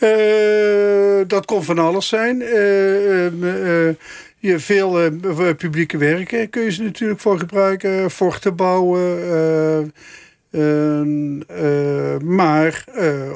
[0.00, 2.42] Eh, dat kon van alles zijn.
[2.42, 3.94] Eh, eh, eh,
[4.38, 5.10] je veel
[5.56, 8.10] publieke werken kun je ze natuurlijk voor gebruiken.
[8.10, 9.22] Forten bouwen.
[9.22, 9.78] eh,
[10.50, 12.84] en, eh, maar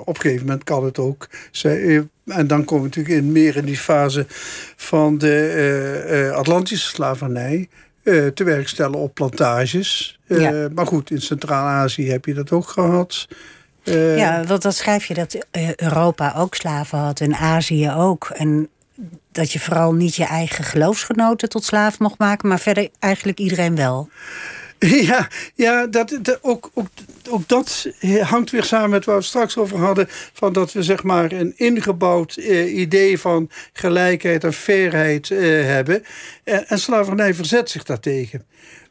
[0.04, 1.28] op een gegeven moment kan het ook.
[1.50, 4.26] Zij, en dan komen we natuurlijk in, meer in die fase
[4.76, 7.68] van de Atlantische slavernij.
[8.34, 10.20] te werk stellen op plantages.
[10.26, 10.68] Ja.
[10.74, 13.28] Maar goed, in Centraal-Azië heb je dat ook gehad.
[13.84, 18.30] Eh, ja, want dat schrijf je dat eh, Europa ook slaven had en Azië ook.
[18.34, 18.68] En
[19.32, 23.76] dat je vooral niet je eigen geloofsgenoten tot slaaf mocht maken, maar verder eigenlijk iedereen
[23.76, 24.08] wel.
[25.04, 26.86] Ja, ja dat, dat, ook, ook,
[27.30, 27.88] ook dat
[28.20, 30.06] hangt weer samen met waar we het straks over hadden.
[30.32, 36.04] Van dat we zeg maar een ingebouwd eh, idee van gelijkheid en fairheid eh, hebben.
[36.44, 38.46] En, en slavernij verzet zich daartegen.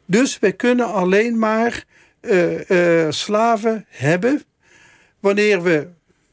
[0.06, 1.84] Dus wij kunnen alleen maar
[2.20, 4.42] eh, eh, slaven hebben
[5.24, 5.86] wanneer we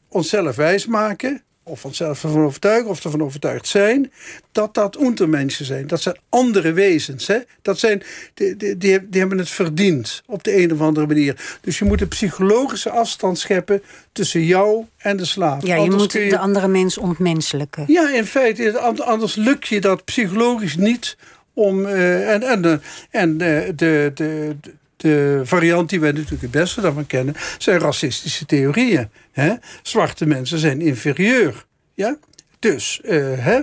[0.08, 4.12] onszelf wijsmaken, of onszelf ervan overtuigen, of ervan overtuigd zijn,
[4.52, 5.86] dat dat untermensen zijn.
[5.86, 7.26] Dat zijn andere wezens.
[7.26, 7.38] Hè?
[7.62, 8.02] Dat zijn,
[8.34, 11.58] die, die, hebben het verdiend op de een of andere manier.
[11.60, 15.66] Dus je moet een psychologische afstand scheppen tussen jou en de slaaf.
[15.66, 17.84] Ja, je Anders moet de andere mens ontmenselijken.
[17.86, 21.16] ja, in feite, an- anders lukt je dat psychologisch niet
[21.54, 21.86] om.
[21.86, 24.56] eh, en en, de, en de, de, de,
[25.02, 29.08] de variant die wij natuurlijk het beste daarvan kennen, zijn racistische theorieën.
[29.32, 29.54] Hè?
[29.82, 31.64] Zwarte mensen zijn inferieur.
[31.94, 32.16] Ja?
[32.58, 33.60] Dus, eh, hè?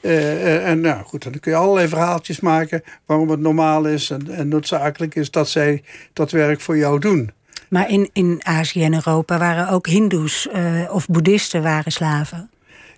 [0.00, 4.10] Eh, eh, en nou goed, dan kun je allerlei verhaaltjes maken waarom het normaal is
[4.10, 7.30] en, en noodzakelijk is dat zij dat werk voor jou doen.
[7.68, 10.48] Maar in, in Azië en Europa waren ook Hindoes
[10.90, 12.50] of Boeddhisten waren slaven.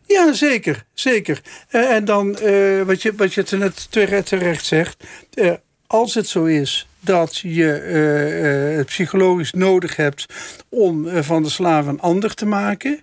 [0.07, 0.85] Ja, zeker.
[0.95, 1.41] zeker.
[1.69, 2.33] En dan,
[2.85, 5.05] wat, je, wat je net terecht, terecht zegt...
[5.91, 10.27] eh, als het zo is dat je eh, het psychologisch nodig hebt
[10.69, 13.03] om van de slaaf een ander te maken,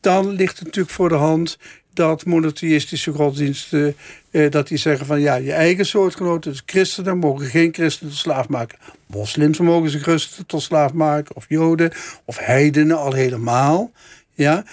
[0.00, 1.58] dan ligt het natuurlijk voor de hand
[1.98, 3.96] dat monotheïstische godsdiensten
[4.30, 8.22] eh, dat die zeggen van ja, je eigen soortgenoten, dus christenen, mogen geen christenen tot
[8.22, 8.78] slaaf maken.
[9.06, 11.92] Moslims mogen ze christenen tot slaaf maken, of joden,
[12.24, 13.90] of heidenen al helemaal.
[14.34, 14.64] Ja.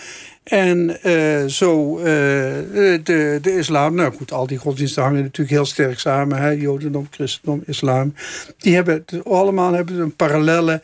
[0.46, 5.66] En uh, zo uh, de, de islam, nou goed, al die godsdiensten hangen natuurlijk heel
[5.66, 6.38] sterk samen.
[6.38, 6.50] Hè?
[6.50, 8.14] Jodendom, christendom, islam.
[8.58, 10.82] Die hebben allemaal hebben een parallelle,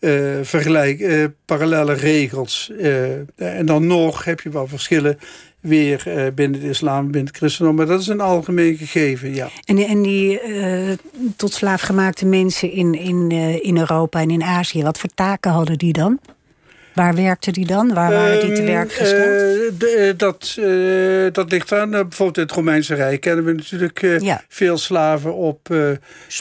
[0.00, 2.72] uh, vergelijk, parallele regels.
[3.36, 5.18] en dan nog heb je wel verschillen
[5.60, 7.74] weer binnen de islam, binnen het christendom.
[7.74, 9.48] Maar dat is een algemeen gegeven, ja.
[9.64, 10.90] En, en die uh,
[11.36, 13.30] tot slaaf gemaakte mensen in, in,
[13.62, 14.82] in Europa en in Azië...
[14.82, 16.18] wat voor taken hadden die dan?
[16.94, 17.94] Waar werkten die dan?
[17.94, 19.80] Waar waren die te werk ehm, gesteld?
[19.80, 20.58] De, dat,
[21.34, 21.90] dat ligt aan.
[21.90, 24.44] bijvoorbeeld in het Romeinse Rijk kennen we natuurlijk ja.
[24.48, 25.68] veel slaven op,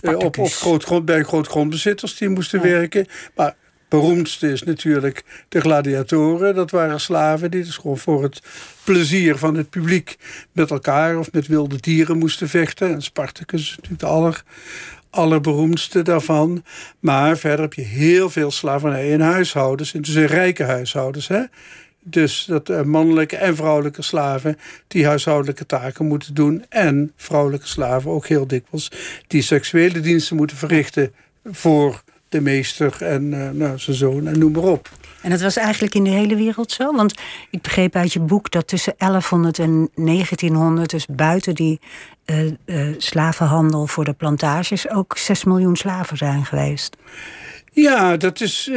[0.01, 2.65] op, op groot bij grootgrondbezitters die moesten ja.
[2.65, 3.05] werken.
[3.35, 3.55] Maar
[3.89, 6.55] beroemdste is natuurlijk de gladiatoren.
[6.55, 8.41] Dat waren slaven die dus gewoon voor het
[8.83, 10.17] plezier van het publiek
[10.51, 12.93] met elkaar of met wilde dieren moesten vechten.
[12.93, 14.43] En Spartacus is natuurlijk de aller,
[15.10, 16.63] allerberoemdste daarvan.
[17.00, 19.93] Maar verder heb je heel veel slavernij in huishoudens.
[19.93, 21.28] En dus in rijke huishoudens.
[21.28, 21.43] Hè?
[22.04, 26.65] Dus dat uh, mannelijke en vrouwelijke slaven die huishoudelijke taken moeten doen.
[26.69, 28.91] En vrouwelijke slaven ook heel dikwijls
[29.28, 34.52] die seksuele diensten moeten verrichten voor de meester en uh, nou, zijn zoon en noem
[34.52, 34.89] maar op.
[35.21, 36.95] En dat was eigenlijk in de hele wereld zo?
[36.95, 37.13] Want
[37.49, 41.79] ik begreep uit je boek dat tussen 1100 en 1900, dus buiten die
[42.25, 46.97] uh, uh, slavenhandel voor de plantages, ook 6 miljoen slaven zijn geweest.
[47.71, 48.71] Ja, dat is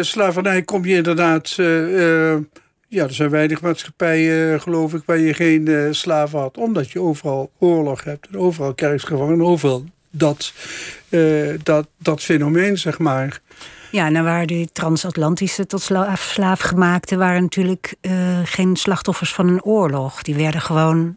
[0.00, 0.62] slavernij.
[0.62, 1.48] Kom je inderdaad.
[2.88, 6.58] ja, er zijn weinig maatschappijen, geloof ik, waar je geen slaven had.
[6.58, 10.52] Omdat je overal oorlog hebt en overal krijgsgevangenen, overal dat,
[11.62, 13.40] dat, dat fenomeen, zeg maar.
[13.90, 18.12] Ja, nou waren die transatlantische tot slaaf, gemaakte waren natuurlijk uh,
[18.44, 20.22] geen slachtoffers van een oorlog.
[20.22, 21.16] Die werden gewoon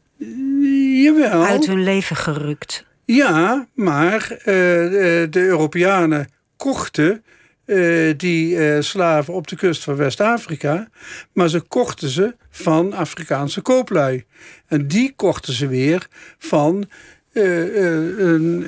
[1.03, 1.45] Jawel.
[1.45, 2.85] uit hun leven gerukt.
[3.05, 7.23] Ja, maar uh, de Europeanen kochten
[7.65, 10.87] uh, die uh, slaven op de kust van West-Afrika.
[11.33, 14.23] Maar ze kochten ze van Afrikaanse kooplui.
[14.67, 16.07] En die kochten ze weer
[16.37, 16.85] van
[17.33, 18.65] een,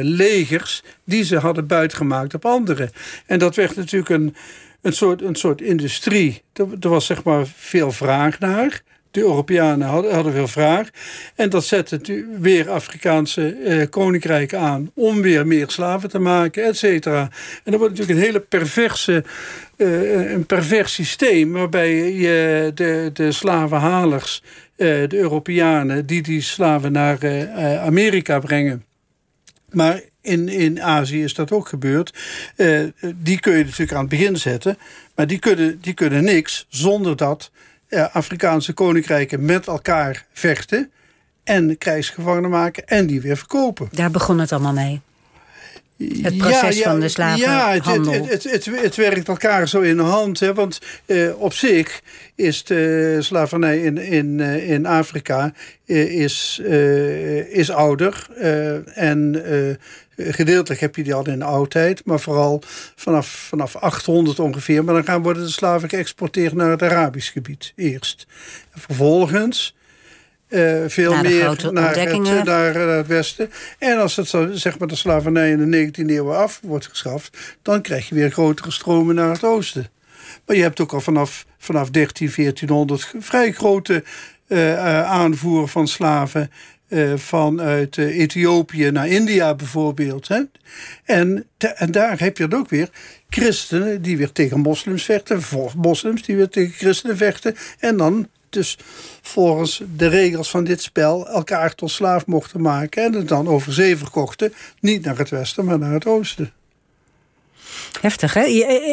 [0.00, 2.90] legers die ze hadden buitgemaakt op anderen.
[3.26, 4.34] En dat werd natuurlijk een,
[4.82, 6.42] een, soort, een soort industrie.
[6.52, 8.82] Er, was zeg maar veel vraag naar.
[9.10, 10.88] De Europeanen hadden, hadden veel vraag.
[11.34, 16.76] En dat zette weer Afrikaanse eh, koninkrijken aan om weer meer slaven te maken, et
[16.76, 17.20] cetera.
[17.64, 19.24] En dat wordt natuurlijk een hele perverse,
[19.76, 26.92] uh, een pervers systeem waarbij je de, de slavenhalers eh, de Europeanen die die slaven
[26.92, 27.42] naar eh,
[27.74, 28.84] eh, Amerika brengen.
[29.70, 32.14] Maar in, in Azië is dat ook gebeurd.
[33.14, 34.78] die kun je natuurlijk aan het begin zetten.
[35.14, 37.50] Maar die kunnen, die kunnen niks zonder dat
[38.12, 40.90] Afrikaanse koninkrijken met elkaar vechten.
[41.44, 43.88] En krijgsgevangenen maken en die weer verkopen.
[43.92, 45.00] Daar begon het allemaal mee.
[45.98, 48.12] Het proces van de slavenhandel.
[48.12, 50.40] Ja, het, het, het, het, werkt elkaar zo in de hand.
[50.40, 52.00] Hè, want eh, op zich
[52.34, 55.52] is de slavernij in, in, eh, in Afrika
[55.86, 56.60] eh, is,
[57.50, 58.26] is ouder.
[58.94, 59.34] En
[60.16, 62.04] eh, gedeeltelijk heb je die al in de oudheid.
[62.04, 62.62] Maar vooral
[62.94, 64.84] vanaf, vanaf 800 ongeveer.
[64.84, 68.26] Maar dan gaan worden de slaven geëxporteerd naar het Arabisch gebied eerst.
[68.74, 69.76] En vervolgens
[70.48, 71.40] uh, veel meer
[71.72, 73.50] naar het, naar, het westen.
[73.78, 77.80] En als het zeg maar, de slavernij in de 19e eeuw af wordt geschaft, dan
[77.80, 79.90] krijg je weer grotere stromen naar het oosten.
[80.46, 84.04] Maar je hebt ook al vanaf, vanaf 13, 1400 vrij grote
[84.48, 86.50] uh, aanvoer van slaven
[86.88, 90.28] uh, vanuit Ethiopië naar India bijvoorbeeld.
[90.28, 90.40] Hè?
[91.04, 92.90] En, en daar heb je het ook weer
[93.28, 95.40] christenen die weer tegen moslims vechten,
[95.76, 97.56] moslims die weer tegen christenen vechten.
[97.78, 98.78] En dan dus
[99.22, 103.04] volgens de regels van dit spel elkaar tot slaaf mochten maken.
[103.04, 104.52] En het dan over zee verkochten.
[104.80, 106.52] Niet naar het westen, maar naar het oosten.
[108.00, 108.44] Heftig, hè?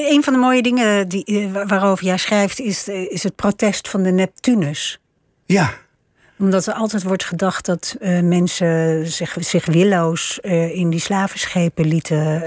[0.09, 2.59] Een van de mooie dingen die, eh, waarover jij schrijft...
[2.59, 4.99] Is, eh, is het protest van de Neptunus.
[5.45, 5.73] Ja.
[6.39, 10.39] Omdat er altijd wordt gedacht dat uh, mensen zich, zich willoos...
[10.41, 12.43] Uh, in die slavenschepen lieten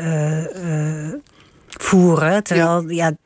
[0.65, 1.13] uh,
[1.69, 2.43] voeren.
[2.43, 3.07] Terwijl, ja.
[3.07, 3.17] ja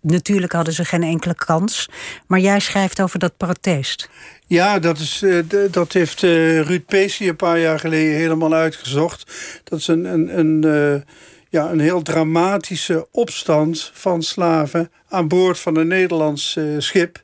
[0.00, 1.88] natuurlijk hadden ze geen enkele kans.
[2.26, 4.08] Maar jij schrijft over dat protest.
[4.46, 9.32] Ja, dat, is, uh, dat heeft uh, Ruud Peesie een paar jaar geleden helemaal uitgezocht.
[9.64, 11.00] Dat is een, een, een, uh,
[11.48, 17.22] ja, een heel dramatische opstand van slaven aan boord van een Nederlands schip.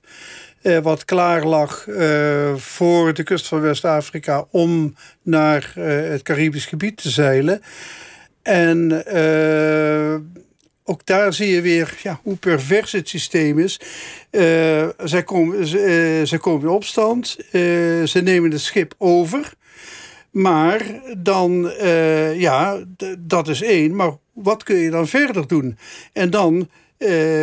[0.67, 6.67] eh, wat klaar lag eh, voor de kust van West-Afrika om naar eh, het Caribisch
[6.67, 7.61] gebied te zeilen.
[8.43, 8.89] En
[10.89, 13.81] ook daar zie je weer ja, hoe pervers het systeem is.
[15.05, 15.67] zij, komen,
[16.27, 17.37] ze, komen in opstand,
[18.05, 19.53] ze nemen het schip over.
[20.31, 21.73] Maar dan,
[22.37, 22.79] ja,
[23.19, 23.97] dat is één.
[23.97, 25.79] Maar wat kun je dan verder doen?
[26.13, 26.69] En dan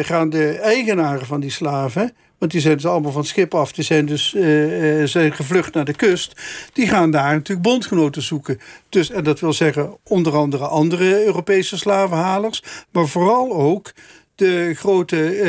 [0.02, 3.72] gaan de eigenaren van die slaven want die zijn dus allemaal van het schip af.
[3.72, 6.42] Die zijn dus uh, zijn gevlucht naar de kust.
[6.74, 8.60] Die gaan daar natuurlijk bondgenoten zoeken.
[8.90, 12.64] Dus, en dat wil zeggen onder andere andere Europese slavenhalers.
[12.92, 13.94] Maar vooral ook
[14.36, 15.44] de grote uh,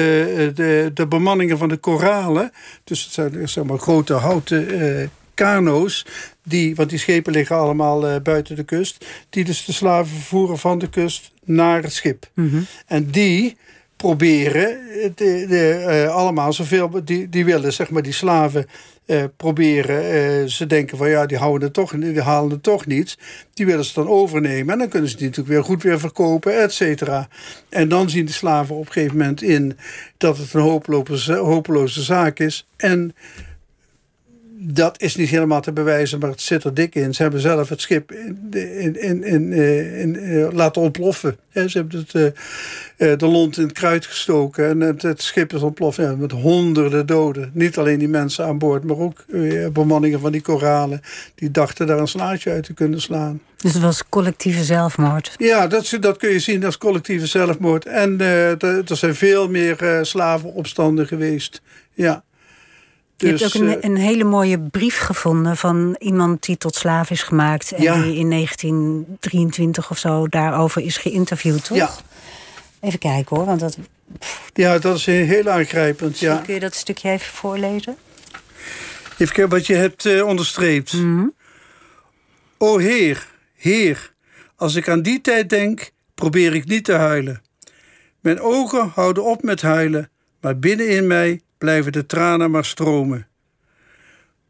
[0.54, 2.52] de, de bemanningen van de koralen.
[2.84, 6.06] Dus het zijn zeg maar, grote houten uh, kano's.
[6.44, 9.06] Die, want die schepen liggen allemaal buiten de kust.
[9.30, 12.30] Die dus de slaven vervoeren van de kust naar het schip.
[12.34, 12.62] Mhm.
[12.86, 13.56] En die
[14.04, 14.78] proberen
[15.14, 18.66] de, de, uh, allemaal zoveel, die, die willen zeg maar die slaven
[19.06, 23.18] uh, proberen, ze denken van ja, die houden het toch, die halen het toch niet.
[23.54, 26.62] Die willen ze dan overnemen en dan kunnen ze die natuurlijk weer goed weer verkopen,
[26.62, 27.28] et cetera.
[27.68, 29.78] En dan zien de slaven op een gegeven moment in
[30.16, 32.66] dat het een hopeloze, hopeloze zaak is.
[32.76, 33.14] En
[34.56, 37.14] dat is niet helemaal te bewijzen, maar het zit er dik in.
[37.14, 41.36] Ze hebben zelf het schip in, in, in, in, in eh, laten ontploffen.
[41.52, 45.62] ze hebben het, uh, de lont in het kruid gestoken en het, het schip is
[45.62, 45.96] ontploft.
[45.96, 47.50] Ja, met honderden doden.
[47.52, 51.00] Niet alleen die mensen aan boord, maar ook uh, bemanningen van die koralen.
[51.34, 53.40] Die dachten daar een slaatje uit te kunnen slaan.
[53.56, 55.34] Dus het was collectieve zelfmoord?
[55.36, 57.86] Ja, dat, dat kun je zien als collectieve zelfmoord.
[57.86, 61.62] En er zijn veel meer slavenopstanden geweest.
[61.92, 62.24] Ja.
[63.16, 66.74] Je hebt dus, ook een, eh, een, hele mooie brief gevonden van iemand die tot
[66.74, 67.72] slaaf is gemaakt.
[67.72, 71.76] En die in 1923 of zo daarover is geïnterviewd, toch?
[71.76, 71.90] Ja.
[72.80, 73.78] Even kijken hoor, want dat.
[74.54, 76.18] Ja, dat is heel aangrijpend.
[76.18, 76.36] Ja.
[76.36, 77.96] Kun je dat stukje even voorlezen?
[79.18, 80.92] Even kijken wat je hebt uh, onderstreept.
[80.92, 81.34] Mm
[82.58, 84.12] O Heer, Heer,
[84.56, 87.42] als ik aan die tijd denk, probeer ik niet te huilen.
[88.20, 93.26] Mijn ogen houden op met huilen, maar binnenin mij blijven de tranen maar stromen.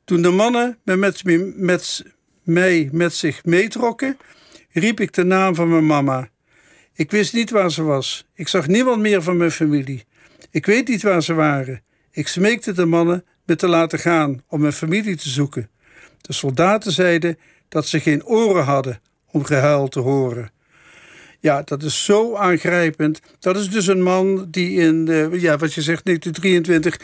[0.05, 1.24] Toen de mannen me met,
[1.57, 2.05] met,
[2.42, 4.16] mij met zich meetrokken,
[4.72, 6.29] riep ik de naam van mijn mama.
[6.94, 8.27] Ik wist niet waar ze was.
[8.35, 10.05] Ik zag niemand meer van mijn familie.
[10.50, 11.83] Ik weet niet waar ze waren.
[12.11, 15.70] Ik smeekte de mannen me te laten gaan om mijn familie te zoeken.
[16.20, 19.00] De soldaten zeiden dat ze geen oren hadden
[19.31, 20.50] om gehuil te horen.
[21.45, 23.21] Ja, dat is zo aangrijpend.
[23.39, 26.99] Dat is dus een man die in, uh, ja, wat je zegt, 1923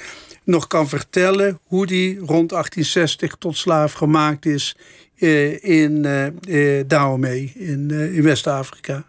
[0.44, 4.76] nog kan vertellen hoe die rond 1860 tot slaaf gemaakt is
[5.16, 6.06] uh, in
[6.48, 9.04] uh, Dahomey, in, in West-Afrika.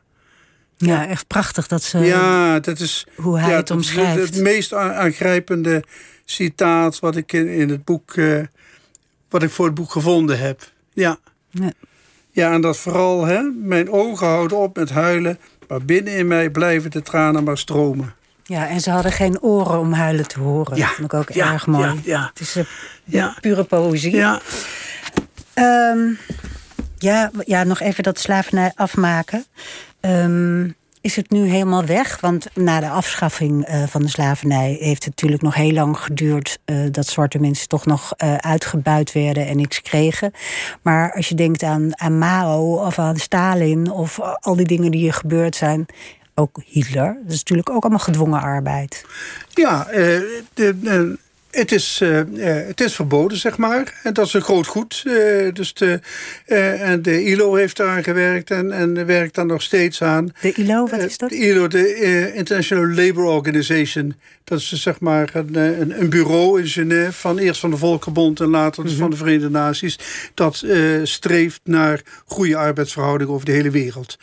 [0.78, 1.98] Ja, echt prachtig dat ze.
[1.98, 3.08] Ja, dat is.
[3.16, 4.20] Hoe hij ja, het omschrijft.
[4.20, 5.84] Het, het meest aangrijpende
[6.26, 8.14] citaat wat ik in, in het boek.
[9.30, 10.72] wat ik voor het boek gevonden heb.
[10.94, 11.20] Ja.
[11.50, 11.72] ja.
[12.32, 16.50] Ja, en dat vooral, hè, mijn ogen houden op met huilen, maar binnen in mij
[16.50, 18.14] blijven de tranen maar stromen.
[18.44, 20.78] Ja, en ze hadden geen oren om huilen te horen.
[20.78, 21.86] Ja, dat vond ik ook erg mooi.
[21.86, 22.30] Ja, ja.
[22.30, 22.64] Het is uh,
[23.04, 23.38] ja.
[23.42, 24.16] pure poëzie.
[24.16, 24.42] Ja.
[25.56, 26.18] Um,
[26.98, 29.46] ja, ja, nog even dat slavernij afmaken.
[30.02, 32.20] Um, is het nu helemaal weg?
[32.20, 36.60] Want na de afschaffing uh, van de slavernij heeft het natuurlijk nog heel lang geduurd
[36.66, 40.32] uh, dat zwarte mensen toch nog uh, uitgebuit werden en niks kregen.
[40.82, 45.08] Maar als je denkt aan, aan Mao of aan Stalin of al die dingen die
[45.08, 45.86] er gebeurd zijn,
[46.36, 49.06] ook Hitler, dat is natuurlijk ook allemaal gedwongen arbeid.
[49.54, 49.88] Ja,
[50.54, 51.18] de
[51.52, 52.22] het is, uh,
[52.68, 54.00] het is verboden, zeg maar.
[54.04, 55.04] En dat is een groot goed.
[55.08, 56.00] Uh, dus de,
[56.46, 60.34] en de ILO heeft eraan gewerkt en, en werkt daar nog steeds aan.
[60.42, 61.30] De ILO, wat is dat?
[61.30, 64.16] De ILO, de International Labour Organization.
[64.44, 68.40] Dat is zeg maar een, een, een, bureau in Genève van eerst van de Volkenbond
[68.40, 69.02] en later dus mhm.
[69.02, 70.00] van de Verenigde Naties.
[70.34, 70.66] Dat
[71.04, 74.18] streeft naar goede arbeidsverhoudingen over de hele wereld.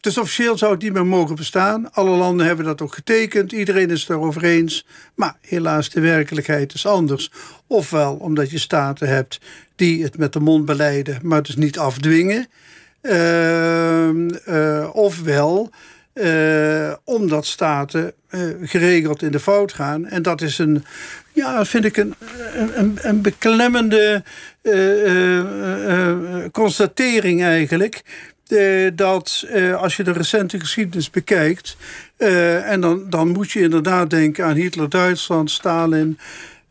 [0.00, 1.92] dus officieel zou het niet meer mogen bestaan.
[1.92, 3.52] Alle landen hebben dat ook getekend.
[3.52, 4.86] Iedereen is het erover eens.
[5.14, 7.32] Maar helaas de werkelijkheid is anders.
[7.66, 9.40] Ofwel omdat je staten hebt
[9.76, 12.46] die het met de mond beleiden, maar dus niet afdwingen.
[13.02, 15.70] Uh, ofwel
[16.14, 20.06] uh, omdat staten uh, geregeld in de fout gaan.
[20.06, 20.84] En dat is een,
[21.32, 22.14] ja, vind ik een,
[22.74, 24.22] een, een beklemmende
[26.52, 28.02] constatering eigenlijk.
[28.94, 29.46] Dat
[29.76, 31.76] als je de recente geschiedenis bekijkt,
[32.18, 36.18] uh, en dan, dan moet je inderdaad denken aan Hitler, Duitsland, Stalin.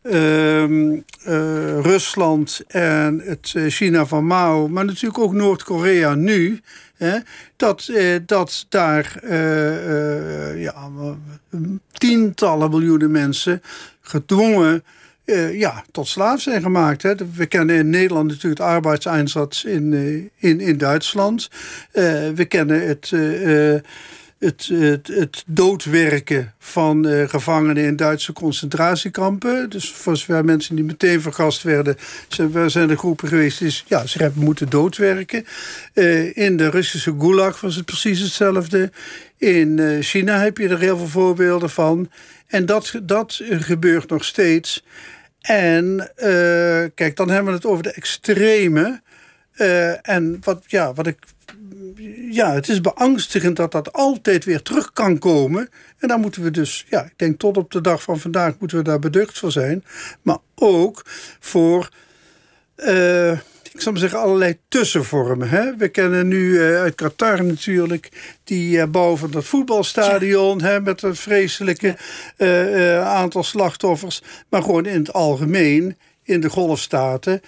[0.02, 0.92] ehm,
[1.24, 6.60] eh, Rusland en het eh, China van Mao, maar natuurlijk ook Noord-Korea nu.
[6.96, 7.18] Hè,
[7.56, 10.90] dat, eh, dat daar eh, eh, ja,
[11.92, 13.62] tientallen miljoenen mensen
[14.00, 14.84] gedwongen
[15.28, 17.02] eh, ja, tot slaaf zijn gemaakt.
[17.02, 17.14] Hè.
[17.34, 21.50] We kennen in Nederland natuurlijk het arbeidseinsatz in, eh, in, in Duitsland.
[21.92, 22.02] Eh,
[22.34, 23.10] we kennen het,
[24.38, 29.70] het, het, het doodwerken van gevangenen in Duitse concentratiekampen.
[29.70, 31.96] Dus voor zover mensen die meteen vergast werden,
[32.28, 35.44] zijn, zijn er groepen geweest die ja, ze hebben moeten doodwerken.
[36.32, 38.90] In de Russische Gulag was het precies hetzelfde.
[39.36, 42.10] In China heb je er heel veel voorbeelden van.
[42.46, 44.82] En dat, dat gebeurt nog steeds.
[45.40, 49.02] En eh, kijk, dan hebben we het over de extreme.
[49.52, 51.18] Eh, en wat, ja, wat ik.
[52.30, 55.68] Ja, het is beangstigend dat dat altijd weer terug kan komen.
[55.98, 58.76] En daar moeten we dus, ja, ik denk tot op de dag van vandaag moeten
[58.78, 59.84] we daar beducht voor zijn.
[60.22, 61.02] Maar ook
[61.40, 61.88] voor.
[62.74, 63.38] eh,
[63.78, 65.48] ik zal maar zeggen, allerlei tussenvormen.
[65.48, 65.76] Hè?
[65.76, 68.08] We kennen nu eh, uit Qatar natuurlijk
[68.44, 70.62] die eh, bouw van dat voetbalstadion...
[70.62, 71.96] Hè, met een vreselijke
[72.36, 74.22] eh, aantal slachtoffers.
[74.48, 77.40] Maar gewoon in het algemeen, in de golfstaten...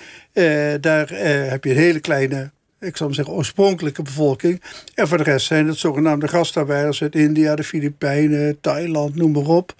[0.80, 1.08] daar
[1.50, 2.50] heb je een hele kleine...
[2.80, 4.62] Ik zal maar zeggen, oorspronkelijke bevolking.
[4.94, 9.46] En voor de rest zijn het zogenaamde gastarbeiders uit India, de Filipijnen, Thailand, noem maar
[9.46, 9.74] op.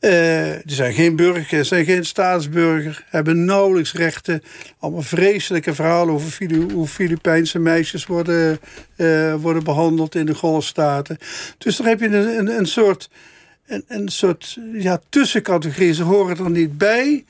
[0.00, 4.42] Eh, die zijn geen burger, zijn geen staatsburger, hebben nauwelijks rechten.
[4.78, 8.60] Allemaal vreselijke verhalen over hoe Filipijnse meisjes worden,
[8.96, 11.18] eh, worden behandeld in de golfstaten.
[11.58, 13.10] Dus daar heb je een, een, een soort,
[13.66, 15.94] een, een soort ja, tussencategorie.
[15.94, 17.24] Ze horen er niet bij.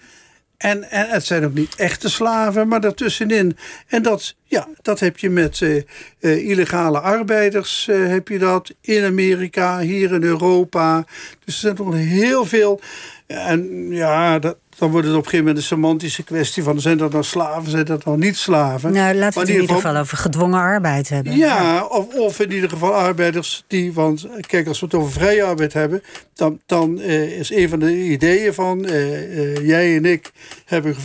[0.61, 3.57] En, en het zijn ook niet echte slaven, maar daartussenin.
[3.87, 5.77] En dat, ja, dat heb je met eh,
[6.19, 11.05] eh, illegale arbeiders, eh, heb je dat in Amerika, hier in Europa.
[11.45, 12.81] Dus er zijn nog heel veel.
[13.27, 16.81] En ja, dat, dan wordt het op een gegeven moment een semantische kwestie van...
[16.81, 18.93] zijn dat nou slaven, zijn dat nou niet slaven?
[18.93, 21.37] Nou, laten we het in ieder geval over gedwongen arbeid hebben.
[21.37, 25.43] Ja, of, of in ieder geval arbeiders die, want kijk, als we het over vrije
[25.43, 26.03] arbeid hebben,
[26.35, 30.33] dan, dan eh, is een van de ideeën van eh, eh, jij en ik
[30.65, 30.97] hebben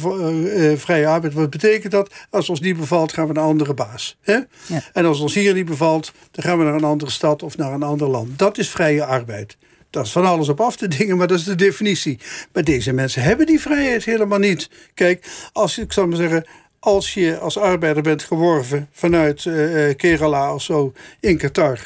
[0.80, 1.34] vrije arbeid.
[1.34, 2.14] Wat betekent dat?
[2.30, 4.18] Als ons niet bevalt, gaan we naar een andere baas.
[4.22, 4.34] Hè?
[4.66, 4.82] Ja.
[4.94, 7.74] En als ons hier niet bevalt, dan gaan we naar een andere stad of naar
[7.74, 8.40] een ander land.
[8.40, 9.58] Dat is vrije arbeid.
[9.96, 12.20] Dat is van alles op af te dingen, maar dat is de definitie.
[12.54, 14.70] Maar deze mensen hebben die vrijheid helemaal niet.
[14.94, 16.46] Kijk, als ik zal maar zeggen,
[16.80, 21.80] als je als arbeider bent geworven vanuit eh, eh, Kerala of zo in Qatar.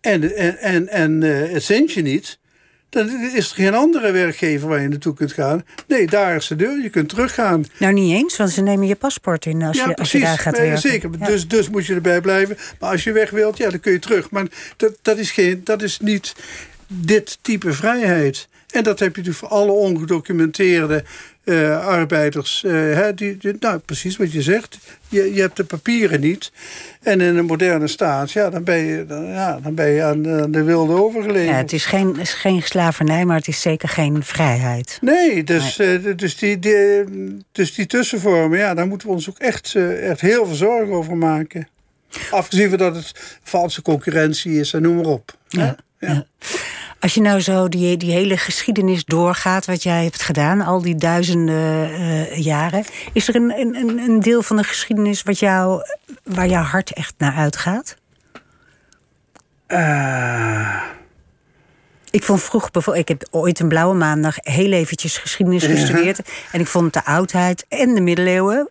[0.00, 2.38] En, en, en, en eh, het zendt je niet.
[2.88, 5.64] Dan is er geen andere werkgever waar je naartoe kunt gaan.
[5.86, 6.82] Nee, daar is de deur.
[6.82, 7.64] Je kunt teruggaan.
[7.78, 10.58] Nou, niet eens, want ze nemen je paspoort in als, je, als je daar gaat
[10.58, 10.78] werken.
[10.78, 11.10] Zeker.
[11.18, 11.26] Ja.
[11.26, 12.56] Dus, dus moet je erbij blijven.
[12.80, 14.30] Maar als je weg wilt, ja, dan kun je terug.
[14.30, 14.46] Maar
[14.76, 16.34] dat, dat, is, geen, dat is niet
[16.92, 18.48] dit type vrijheid.
[18.70, 21.04] En dat heb je natuurlijk voor alle ongedocumenteerde
[21.44, 22.64] eh, arbeiders.
[22.64, 24.78] eh, hè, die, die- nou, precies wat je zegt.
[25.08, 26.52] Je, je hebt de papieren niet.
[27.02, 30.28] En in een moderne staat, ja, dan ben je, dan, ja, dan ben je aan,
[30.40, 31.48] aan de wilde overgeleverd.
[31.50, 34.98] Ja, het is geen, is geen slavernij, maar het is zeker geen vrijheid.
[35.00, 37.04] Nee, dus, eh, dus, die, die,
[37.52, 41.16] dus die tussenvormen, ja, daar moeten we ons ook echt, echt heel veel zorgen over
[41.16, 41.68] maken.
[42.30, 43.12] Afgezien van dat het
[43.42, 45.36] valse concurrentie is en noem maar op.
[45.48, 46.08] Ja, Ja.
[46.08, 46.26] ja.
[47.02, 50.94] Als je nou zo die, die hele geschiedenis doorgaat, wat jij hebt gedaan, al die
[50.94, 55.82] duizenden eh, jaren, is er een, een, een deel van de geschiedenis wat jou,
[56.22, 57.96] waar jouw hart echt naar uitgaat?
[59.66, 60.82] Eh,
[62.10, 66.20] Ik vond vroeger bijvoorbeeld, ik heb ooit een blauwe maandag heel eventjes geschiedenis gestudeerd.
[66.52, 68.68] En ik vond de oudheid en de middeleeuwen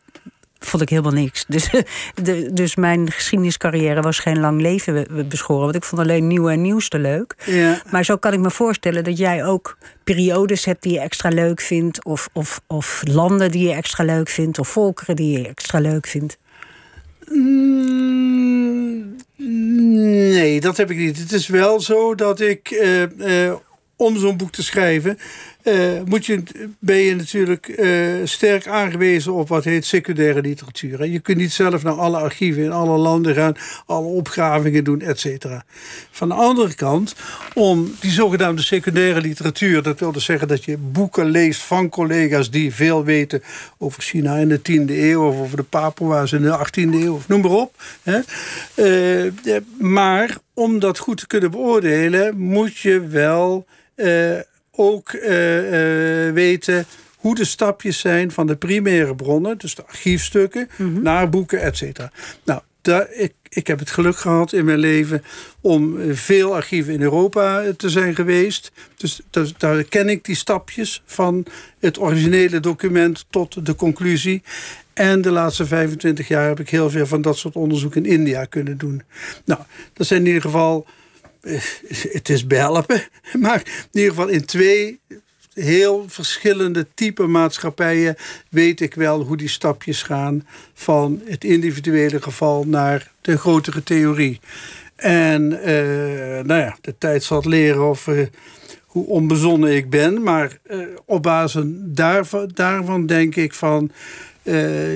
[0.66, 1.46] vond ik helemaal niks.
[1.48, 1.70] Dus,
[2.24, 5.64] de, dus mijn geschiedeniscarrière was geen lang leven be- beschoren.
[5.64, 7.36] Want ik vond alleen nieuw en nieuwste leuk.
[7.46, 7.82] ja.
[7.92, 11.62] Maar zo kan ik me voorstellen dat jij ook periodes hebt die je extra leuk
[11.62, 12.06] vindt.
[12.06, 14.60] Of, of, of landen die je extra leuk vindt.
[14.60, 16.38] Of volkeren die je extra leuk vindt.
[17.30, 21.18] Mm, Nee, dat heb ik niet.
[21.18, 23.54] Het is wel zo dat ik, eh, eh,
[23.96, 25.18] om zo'n boek te schrijven,
[25.64, 26.44] eh, moet je,
[26.80, 27.90] ben je natuurlijk eh,
[28.24, 31.06] sterk aangewezen op wat heet secundaire literatuur.
[31.06, 33.56] Je kunt niet zelf naar alle archieven in alle landen gaan,
[33.86, 35.64] alle opgravingen doen, et cetera.
[36.12, 37.16] Van de andere kant,
[37.54, 42.50] om die zogenaamde secundaire literatuur, dat wil dus zeggen dat je boeken leest van collega's
[42.50, 43.44] die veel weten
[43.78, 47.28] over China in de 10e eeuw, of over de Papua's in de 18e eeuw, of
[47.28, 47.76] noem maar op.
[48.04, 48.20] Hè.
[48.76, 49.32] Eh,
[49.80, 53.66] maar om dat goed te kunnen beoordelen, moet je wel
[54.82, 56.86] ook eh, eh, weten
[57.18, 62.12] hoe de stapjes zijn van de primaire bronnen, dus de archiefstukken, naar boeken, et cetera.
[62.44, 65.24] Nou, daar, ik, ik heb het geluk gehad in mijn leven
[65.62, 68.72] om veel archieven in Europa te zijn geweest.
[68.96, 71.46] Dus, dus daar ken ik die stapjes van
[71.80, 74.44] het originele document tot de conclusie.
[74.94, 78.46] En de laatste 25 jaar heb ik heel veel van dat soort onderzoek in India
[78.46, 79.04] kunnen doen.
[79.46, 79.62] Nou,
[79.94, 80.86] dat zijn in ieder geval.
[82.12, 83.04] Het is behelpen,
[83.40, 83.62] maar
[83.92, 85.00] in ieder geval in twee
[85.54, 88.16] heel verschillende type maatschappijen
[88.50, 94.40] weet ik wel hoe die stapjes gaan van het individuele geval naar de grotere theorie.
[94.96, 98.26] En eh, nou ja, de tijd zal leren of eh,
[98.86, 103.92] hoe onbezonnen ik ben, maar eh, op basis daarvan, daarvan denk ik van.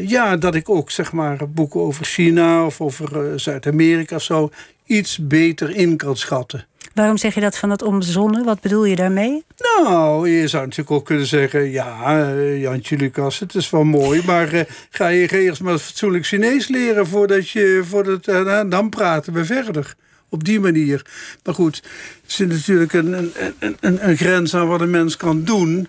[0.07, 4.49] ja, dat ik ook zeg maar boeken over China of over Zuid-Amerika of zo
[4.85, 6.67] iets beter in kan schatten.
[6.95, 8.43] Waarom zeg je dat van dat onbezonnen?
[8.43, 9.43] Wat bedoel je daarmee?
[9.57, 11.71] Nou, je zou natuurlijk ook kunnen zeggen...
[11.71, 14.21] ja, eh, Jantje Lucas, het is wel mooi...
[14.25, 17.07] maar eh, ga je eerst maar fatsoenlijk Chinees leren...
[17.07, 17.81] voordat je...
[17.85, 19.95] Voordat, uh, dan praten we verder.
[20.29, 21.05] Op die manier.
[21.43, 23.13] Maar goed, er zit natuurlijk een,
[23.59, 25.87] een, een, een grens aan wat een mens kan doen.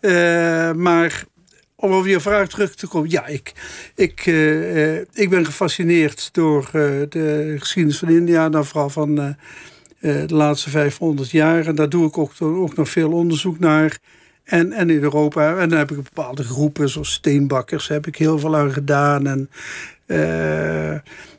[0.00, 1.24] Uh, maar
[1.84, 3.10] om op je vraag terug te komen...
[3.10, 3.52] ja, ik,
[3.94, 6.68] ik, uh, ik ben gefascineerd door
[7.08, 8.48] de geschiedenis van India...
[8.48, 9.14] dan vooral van
[9.98, 11.66] de laatste 500 jaar.
[11.66, 12.32] En daar doe ik ook,
[12.76, 13.98] nog veel onderzoek naar.
[14.44, 15.56] En, en in Europa.
[15.56, 19.26] En dan heb ik bepaalde groepen, zoals steenbakkers, heb ik heel veel aan gedaan.
[19.26, 19.50] En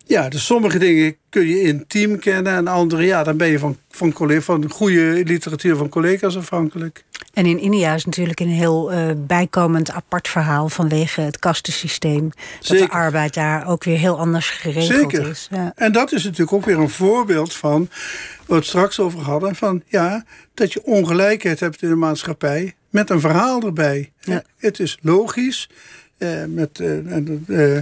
[0.05, 2.53] ja, dus sommige dingen kun je intiem kennen.
[2.53, 7.03] En andere, ja, dan ben je van, van, van goede literatuur van collega's afhankelijk.
[7.33, 12.29] En in India is natuurlijk een heel uh, bijkomend apart verhaal vanwege het kastensysteem.
[12.59, 15.29] Dat de arbeid daar ook weer heel anders geregeld Zeker.
[15.29, 15.47] is.
[15.51, 15.71] Ja.
[15.75, 19.55] En dat is natuurlijk ook weer een voorbeeld van waar we het straks over hadden.
[19.55, 24.11] Van ja, dat je ongelijkheid hebt in de maatschappij met een verhaal erbij.
[24.19, 24.43] Ja.
[24.57, 25.69] Het is logisch
[26.17, 27.77] uh, met, uh,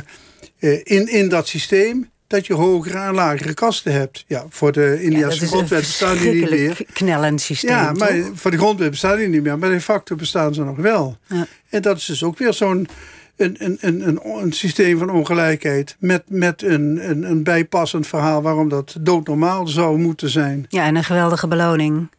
[0.83, 4.23] in, in dat systeem dat je hogere en lagere kasten hebt.
[4.27, 6.85] Ja, voor de Indiase ja, grondwet bestaan die niet meer.
[6.93, 7.69] knellend systeem.
[7.69, 8.29] Ja, maar toch?
[8.33, 9.57] voor de grondwet bestaan die niet meer.
[9.57, 11.17] Maar de facto bestaan ze nog wel.
[11.27, 11.45] Ja.
[11.69, 12.87] En dat is dus ook weer zo'n
[13.35, 15.95] een, een, een, een, een systeem van ongelijkheid.
[15.99, 20.65] Met, met een, een, een bijpassend verhaal waarom dat doodnormaal zou moeten zijn.
[20.69, 22.09] Ja, en een geweldige beloning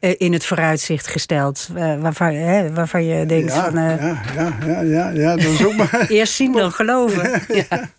[0.00, 1.68] in het vooruitzicht gesteld.
[1.76, 3.78] Uh, waarvan, hè, waarvan je denkt ja, van...
[3.78, 6.06] Uh, ja, ja, ja, ja, ja, dat is ook maar...
[6.08, 7.30] Eerst zien dan geloven.
[7.48, 7.90] Ja, ja.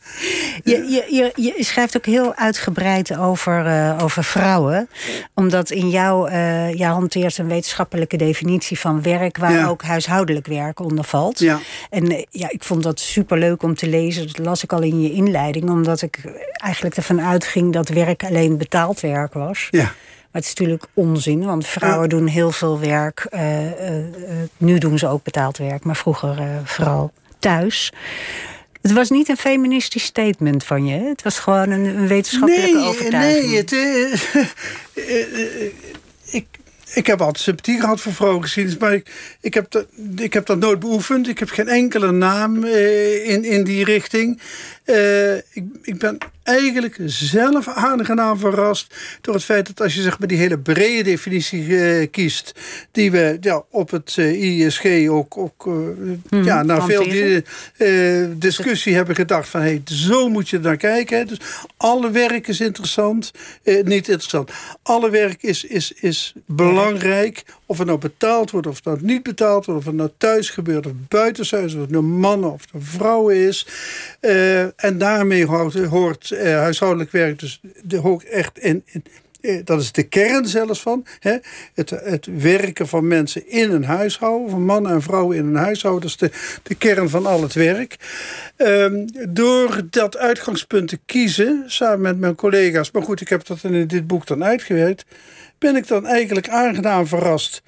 [0.63, 4.89] Je, je, je, je, schrijft ook heel uitgebreid over, uh, over vrouwen.
[5.33, 6.31] Omdat in jou,
[6.75, 9.37] je hanteert een wetenschappelijke definitie van werk...
[9.37, 11.39] waar ook huishoudelijk werk onder valt.
[11.39, 11.59] Ja.
[11.89, 14.27] En ja, ik vond dat superleuk om te lezen.
[14.27, 15.69] Dat las ik al in je inleiding.
[15.69, 16.21] Omdat ik
[16.51, 19.67] eigenlijk ervan uitging dat werk alleen betaald werk was.
[19.69, 19.91] Ja.
[20.31, 23.27] Maar het is natuurlijk onzin, want vrouwen doen heel veel werk.
[23.31, 24.05] Uh, uh, uh,
[24.57, 27.93] nu doen ze ook betaald werk, maar vroeger vooral thuis.
[28.81, 30.99] Het was niet een feministisch statement van je.
[30.99, 33.45] Het was gewoon een, een wetenschappelijke nee, overtuiging.
[33.45, 33.71] Nee, het,
[36.39, 36.45] ik,
[36.93, 39.11] ik heb altijd sympathie gehad voor vrouwengeschiedenis, maar ik,
[39.41, 41.27] ik, heb dat, ik heb dat nooit beoefend.
[41.27, 44.41] Ik heb geen enkele naam in, in die richting.
[45.53, 50.27] Ik, ik ben eigenlijk zelf aangenaam verrast door het feit dat als je zeg maar
[50.27, 52.51] die hele brede definitie uh, kiest,
[52.91, 57.43] die we ja, op het uh, ISG ook, ook -hmm, ja, na veel die,
[58.37, 61.17] discussie hebben gedacht van hey, zo moet je naar kijken.
[61.17, 61.25] Hè.
[61.25, 61.39] Dus
[61.77, 63.31] alle werk is interessant,
[63.63, 64.51] niet interessant.
[64.83, 67.43] Alle werk is, is, is belangrijk.
[67.69, 70.49] Of het nou betaald wordt, of het nou niet betaald wordt, of het nou thuis
[70.49, 73.67] gebeurt of buitenshuis, of het nou mannen of vrouwen is.
[74.75, 79.03] en daarmee hoort, uh, huishoudelijk werk dus de, echt in, in
[79.41, 81.05] uh, dat is de kern zelfs van.
[81.19, 81.37] Hè?
[81.73, 86.09] Het, het werken van mensen in een huishouden, van mannen en vrouwen in een huishouden,
[86.17, 87.95] dat is de, kern van al het werk.
[88.57, 93.63] Um, door dat uitgangspunt te kiezen, samen met mijn collega's, maar goed, ik heb dat
[93.63, 95.05] in dit boek dan uitgewerkt,
[95.59, 97.61] ben ik dan eigenlijk aangenaam verrast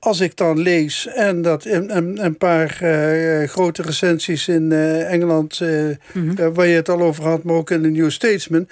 [0.00, 5.12] als ik dan lees en dat een, een, een paar uh, grote recensies in uh,
[5.12, 6.54] Engeland, uh, mm -hmm.
[6.54, 8.68] waar je het al over had, maar ook in de New Statesman.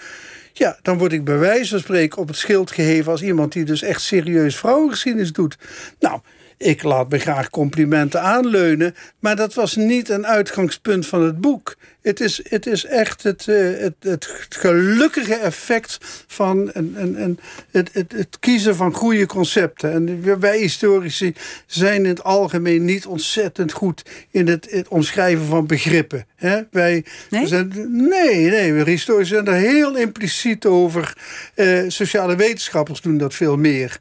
[0.53, 3.65] Ja, dan word ik bij wijze van spreken op het schild geheven als iemand die
[3.65, 5.59] dus echt serieus vrouwengeschiedenis doet.
[5.99, 6.21] Nou,
[6.59, 11.77] ik laat me graag complimenten aanleunen, maar dat was niet een uitgangspunt van het boek.
[12.03, 17.39] Het is, het is echt het, uh, het, het gelukkige effect van een, een, een,
[17.71, 19.93] het, het, het kiezen van goede concepten.
[19.93, 21.35] En wij historici
[21.67, 26.27] zijn in het algemeen niet ontzettend goed in het, het omschrijven van begrippen.
[26.37, 26.61] Hè?
[26.71, 27.47] Wij nee?
[27.47, 27.73] Zijn,
[28.09, 31.17] nee, nee, we historici zijn er heel impliciet over.
[31.55, 33.99] Uh, sociale wetenschappers doen dat veel meer.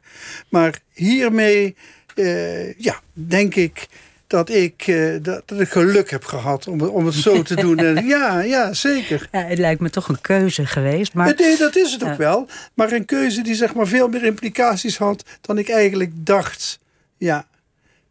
[0.48, 1.76] Maar hiermee,
[2.18, 3.88] uh, ja, denk ik
[4.26, 7.78] dat ik, uh, dat, dat, ik geluk heb gehad om, om het zo te doen.
[7.78, 9.28] En, ja, ja, zeker.
[9.32, 11.14] Ja, het lijkt me toch een keuze geweest.
[11.14, 11.34] Maar...
[11.36, 12.46] Nee, dat is het ook wel.
[12.74, 16.78] Maar een keuze die zeg maar veel meer implicaties had dan ik eigenlijk dacht.
[17.16, 17.46] Ja.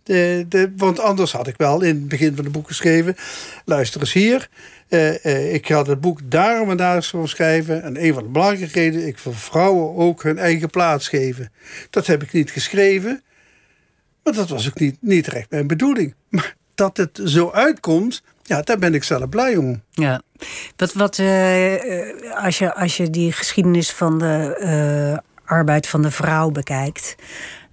[0.03, 3.15] De, de, want anders had ik wel in het begin van het boek geschreven...
[3.65, 4.49] luister eens hier,
[4.89, 7.83] uh, uh, ik had het boek daarom en daar schrijven.
[7.83, 11.51] En een van de belangrijke redenen, ik wil vrouwen ook hun eigen plaats geven.
[11.89, 13.21] Dat heb ik niet geschreven.
[14.27, 16.15] Maar dat was ook niet, niet recht mijn bedoeling.
[16.29, 19.81] Maar dat het zo uitkomt, ja, daar ben ik zelf blij om.
[19.91, 20.21] Ja.
[20.75, 21.75] Wat, wat uh,
[22.35, 27.15] als, je, als je die geschiedenis van de arbeid van de vrouw bekijkt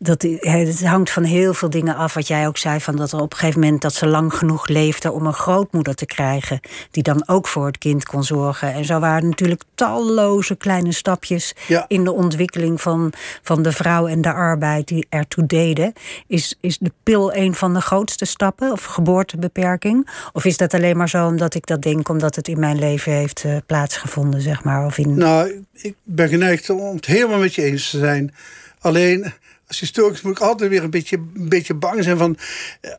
[0.04, 2.14] dat, het hangt van heel veel dingen af.
[2.14, 4.68] Wat jij ook zei, van dat er op een gegeven moment dat ze lang genoeg
[4.68, 6.60] leefde om een grootmoeder te krijgen.
[6.90, 8.72] Die dan ook voor het kind kon zorgen.
[8.72, 11.54] En zo waren natuurlijk talloze kleine stapjes
[11.88, 15.92] in de ontwikkeling van, van de vrouw en de arbeid die ertoe deden.
[16.26, 18.72] Is, is de pil een van de grootste stappen?
[18.72, 20.08] Of geboortebeperking?
[20.32, 23.12] Of is dat alleen maar zo omdat ik dat denk, omdat het in mijn leven
[23.12, 24.84] heeft uh, plaatsgevonden, zeg maar?
[24.84, 25.14] Of in...
[25.14, 28.34] Nou, ik ben geneigd om het helemaal met je eens te zijn.
[28.80, 29.32] Alleen
[29.66, 32.36] als historicus moet ik altijd weer een beetje, een beetje bang zijn van...
[32.80, 32.92] Eh,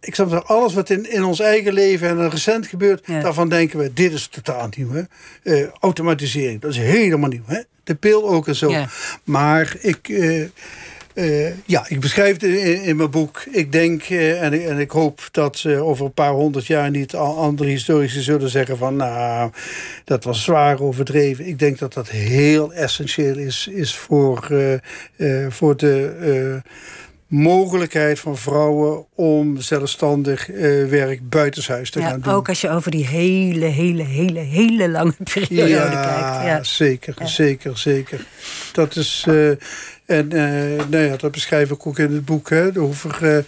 [0.00, 3.06] ik snap dat alles wat in, in ons eigen leven en recent gebeurt...
[3.06, 4.92] daarvan denken we, dit is totaal nieuw.
[4.92, 5.02] Hè?
[5.42, 7.42] Uh, automatisering, dat is helemaal nieuw.
[7.46, 7.60] Hè?
[7.84, 8.86] De pil ook en zo.
[9.24, 10.08] Maar ik...
[10.08, 10.48] Uh,
[11.18, 13.44] uh, ja, ik beschrijf het in, in, mijn boek.
[13.50, 17.14] Ik denk uh, en, en, ik hoop dat uh, over een paar honderd jaar niet
[17.14, 19.50] andere historici zullen zeggen van nou,
[20.04, 21.46] dat was zwaar overdreven.
[21.46, 24.48] Ik denk dat dat heel essentieel is, is voor,
[25.48, 26.62] voor de
[27.26, 30.46] mogelijkheid van vrouwen om zelfstandig
[30.88, 32.32] werk buitenshuis te gaan doen.
[32.32, 36.44] Ook als je over die hele, hele, hele, hele lange periode kijkt.
[36.44, 38.26] Ja, zeker, zeker, zeker.
[38.72, 39.26] Dat is
[40.08, 42.50] en uh, nou ja, dat beschrijf ik ook in het boek.
[42.50, 43.38] Hè, uh,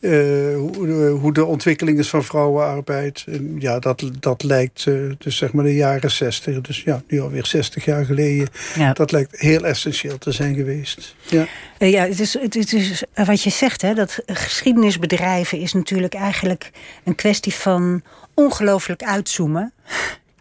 [0.00, 3.24] uh, hoe, hoe, de ontwikkeling is van vrouwenarbeid.
[3.26, 4.86] En ja, dat, dat lijkt
[5.18, 6.60] dus zeg maar de jaren 60.
[6.60, 8.48] Dus ja, nu alweer 60 jaar geleden.
[8.74, 8.92] Ja.
[8.92, 11.14] Dat lijkt heel essentieel te zijn geweest.
[11.28, 11.46] Ja,
[11.78, 16.70] ja het, is, het, het is wat je zegt, hè, dat geschiedenisbedrijven is natuurlijk eigenlijk
[17.04, 18.02] een kwestie van
[18.34, 19.72] ongelooflijk uitzoomen.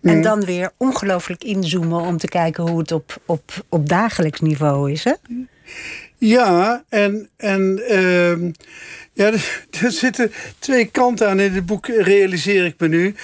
[0.02, 0.22] En mm.
[0.22, 5.04] dan weer ongelooflijk inzoomen om te kijken hoe het op, op, op dagelijks niveau is.
[5.04, 5.14] Hè?
[6.18, 8.52] Ja, en, en uh,
[9.14, 9.32] ja,
[9.82, 13.16] er, zitten twee kanten aan in het boek, realiseer ik me nu.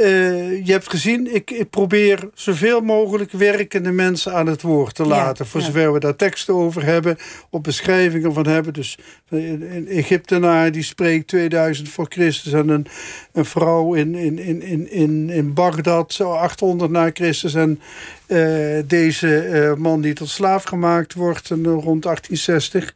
[0.00, 5.06] Uh, je hebt gezien, ik, ik, probeer zoveel mogelijk werkende mensen aan het woord te
[5.06, 5.46] laten.
[5.46, 7.16] voor zover we daar teksten over hebben,
[7.50, 8.72] of beschrijvingen van hebben.
[8.72, 8.98] Dus
[9.28, 12.52] een Egyptenaar die spreekt 2000 voor Christus.
[12.52, 12.86] En een,
[13.32, 17.54] een vrouw in, in, in, in, in Bagdad, zo 800 na Christus.
[17.54, 17.80] En
[18.26, 22.94] uh, deze uh, man die tot slaaf gemaakt wordt en, rond 1860.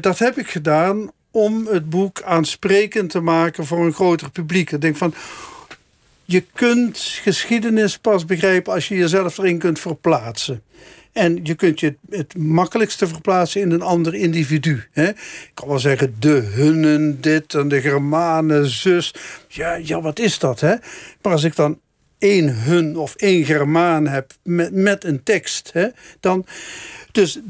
[0.00, 4.70] dat heb ik gedaan om het boek aansprekend te maken voor een groter publiek.
[4.70, 5.14] Ik denk van
[6.26, 10.62] je kunt geschiedenis pas begrijpen als je jezelf erin kunt verplaatsen.
[11.12, 14.82] En je kunt je het makkelijkste verplaatsen in een ander individu.
[14.92, 15.08] Hè?
[15.08, 19.14] Ik kan wel zeggen, de hunnen, dit en de Germanen, zus.
[19.48, 20.60] Ja, ja, wat is dat?
[20.60, 20.74] Hè?
[21.22, 21.80] Maar als ik dan
[22.18, 25.86] één hun of één Germaan heb met, met een tekst, hè,
[26.20, 26.46] dan.
[27.12, 27.40] Dus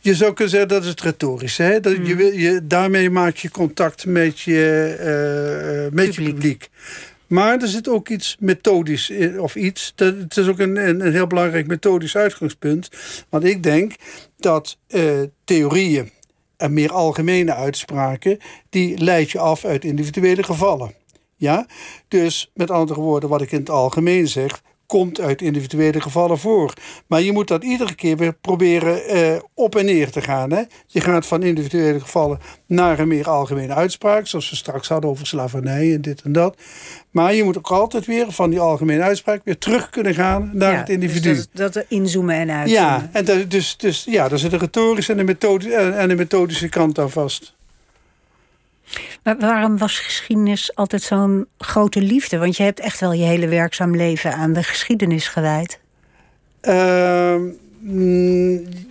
[0.00, 1.56] je zou kunnen zeggen dat is het retorisch.
[1.56, 1.80] Hè?
[1.80, 2.16] Dat je, mm.
[2.16, 6.68] wil, je, daarmee maak je contact met je, uh, met je publiek.
[7.34, 9.92] Maar er zit ook iets methodisch in, of iets.
[9.96, 12.88] Het is ook een, een, heel belangrijk methodisch uitgangspunt.
[13.28, 13.94] Want ik denk
[14.36, 16.10] dat uh, theorieën
[16.56, 18.38] en meer algemene uitspraken...
[18.70, 20.94] die leid je af uit individuele gevallen.
[21.36, 21.66] Ja?
[22.08, 26.72] Dus met andere woorden, wat ik in het algemeen zeg komt uit individuele gevallen voor.
[27.06, 30.50] Maar je moet dat iedere keer weer proberen uh, op en neer te gaan.
[30.50, 30.62] Hè?
[30.86, 35.26] Je gaat van individuele gevallen naar een meer algemene uitspraak, zoals we straks hadden over
[35.26, 36.56] slavernij en dit en dat.
[37.10, 40.78] Maar je moet ook altijd weer van die algemene uitspraak weer terug kunnen gaan naar
[40.78, 41.34] het individu.
[41.34, 42.84] Dus dat, dat inzoomen en uitzoomen.
[42.84, 46.68] Ja, en dat, dus, dus ja, daar zit een retorische en methode, en een methodische
[46.68, 47.53] kant aan vast.
[49.22, 52.38] Maar waarom was geschiedenis altijd zo'n grote liefde?
[52.38, 55.80] Want je hebt echt wel je hele werkzaam leven aan de geschiedenis gewijd.
[56.62, 57.34] Uh,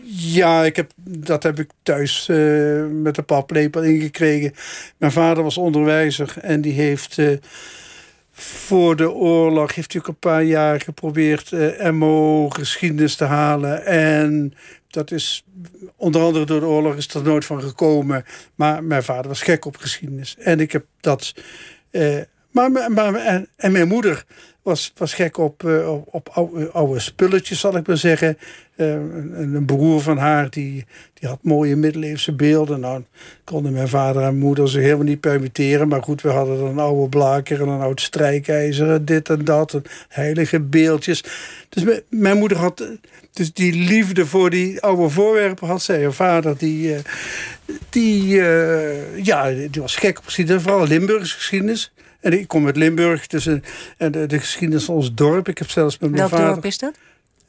[0.03, 4.53] ja, ik heb, dat heb ik thuis uh, met de paplepel ingekregen.
[4.97, 7.37] Mijn vader was onderwijzer en die heeft uh,
[8.31, 13.85] voor de oorlog heeft hij ook een paar jaar geprobeerd uh, MO geschiedenis te halen.
[13.85, 14.53] En
[14.93, 15.43] dat is
[15.95, 18.25] onder andere door de oorlog is er nooit van gekomen.
[18.55, 20.35] Maar mijn vader was gek op geschiedenis.
[20.39, 21.33] En ik heb dat.
[21.91, 22.17] Eh,
[22.51, 24.25] maar, maar en, en, mijn moeder
[24.61, 28.37] was, was gek op, uh, op, oude, oude, spulletjes, zal ik maar zeggen.
[28.75, 32.79] Uh, een, een, broer van haar, die, die had mooie middeleeuwse beelden.
[32.79, 33.03] Nou,
[33.43, 35.87] konden mijn vader en moeder zich helemaal niet permitteren.
[35.87, 39.73] Maar goed, we hadden een oude blaker en een oud strijkijzer en dit en dat.
[39.73, 41.23] En heilige beeldjes.
[41.69, 42.87] Dus mijn moeder had...
[43.33, 46.01] Dus die liefde voor die oude voorwerpen had zij.
[46.01, 46.99] Haar vader, die, uh,
[47.89, 48.35] die,
[49.23, 50.61] ja, die was gek op geschiedenis.
[50.61, 51.93] Vooral Limburgse geschiedenis.
[52.19, 53.63] En ik kom uit Limburg, dus en
[54.11, 55.47] de, de, geschiedenis van ons dorp.
[55.47, 56.53] Ik heb zelfs met mijn Welk vader...
[56.53, 56.93] dorp is dat?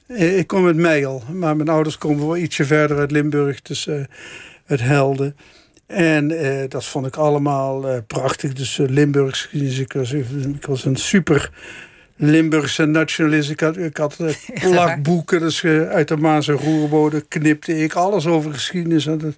[0.07, 4.05] Ik kom uit Meijel, maar mijn ouders komen wel ietsje verder uit Limburg, dus uh,
[4.66, 5.37] uit Helden.
[5.87, 8.53] En uh, dat vond ik allemaal prachtig.
[8.53, 11.51] Dus Limburgs geschiedenis, ik was, ik was een super
[12.17, 13.51] Limburgse nationalist.
[13.51, 14.17] Ik had, ik had
[14.61, 19.07] plakboeken, dus uit de Maas en Roerbode knipte ik alles over geschiedenis.
[19.07, 19.37] En dat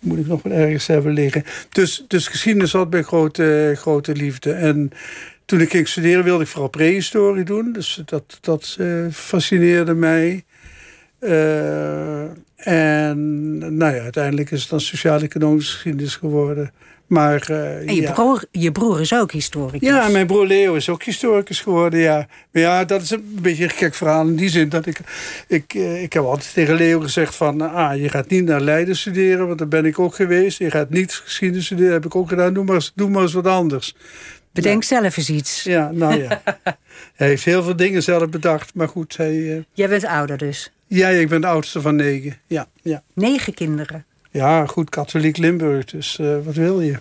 [0.00, 1.44] moet ik nog wel ergens hebben liggen.
[1.72, 4.52] Dus, dus geschiedenis had mijn grote, grote liefde.
[4.52, 4.90] En
[5.44, 7.72] toen ik ging studeren wilde ik vooral prehistorie doen.
[7.72, 10.44] Dus dat, dat uh, fascineerde mij.
[11.20, 12.22] Uh,
[12.56, 16.72] en nou ja, uiteindelijk is het dan sociaal-economische geschiedenis geworden.
[17.06, 18.12] Maar, uh, en je, ja.
[18.12, 19.80] broer, je broer is ook historicus.
[19.88, 22.26] Ja, mijn broer Leo is ook historicus geworden, ja.
[22.50, 24.98] Maar ja, dat is een beetje een gek verhaal in die zin dat ik...
[25.48, 27.60] Ik, ik heb altijd tegen Leo gezegd van...
[27.60, 30.58] Ah, je gaat niet naar Leiden studeren, want daar ben ik ook geweest.
[30.58, 32.54] Je gaat niet geschiedenis studeren, heb ik ook gedaan.
[32.54, 33.94] Doe maar, doe maar eens wat anders.
[34.52, 35.62] Bedenk zelf eens iets.
[35.62, 36.42] Ja, nou ja.
[37.16, 39.16] hij heeft heel veel dingen zelf bedacht, maar goed.
[39.16, 39.62] Hij, uh...
[39.72, 40.72] Jij bent ouder dus?
[40.86, 42.36] Ja, ik ben de oudste van negen.
[42.46, 43.02] Ja, ja.
[43.14, 44.04] Negen kinderen?
[44.36, 46.96] Ja, goed, katholiek Limburg, dus uh, wat wil je?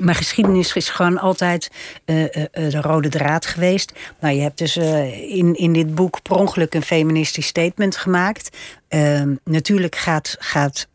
[0.00, 1.70] Maar geschiedenis is gewoon altijd
[2.06, 3.92] uh, uh, de rode draad geweest.
[4.20, 8.56] Nou, je hebt dus in, in dit boek per ongeluk een feministisch statement gemaakt.
[8.88, 10.88] Ehm, natuurlijk gaat, gaat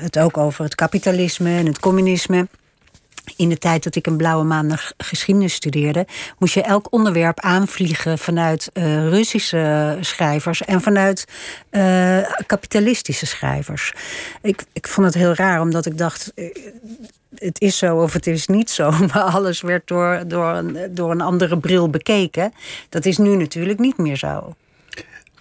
[0.00, 2.48] het ook over het kapitalisme en het communisme
[3.36, 6.06] in de tijd dat ik een blauwe maandag geschiedenis studeerde,
[6.38, 11.24] moest je elk onderwerp aanvliegen vanuit uh, Russische schrijvers en vanuit
[11.70, 13.92] uh, kapitalistische schrijvers.
[14.42, 16.32] Ik, ik vond het heel raar, omdat ik dacht.
[17.34, 21.10] Het is zo of het is niet zo, maar alles werd door, door, een, door
[21.10, 22.52] een andere bril bekeken.
[22.88, 24.54] Dat is nu natuurlijk niet meer zo.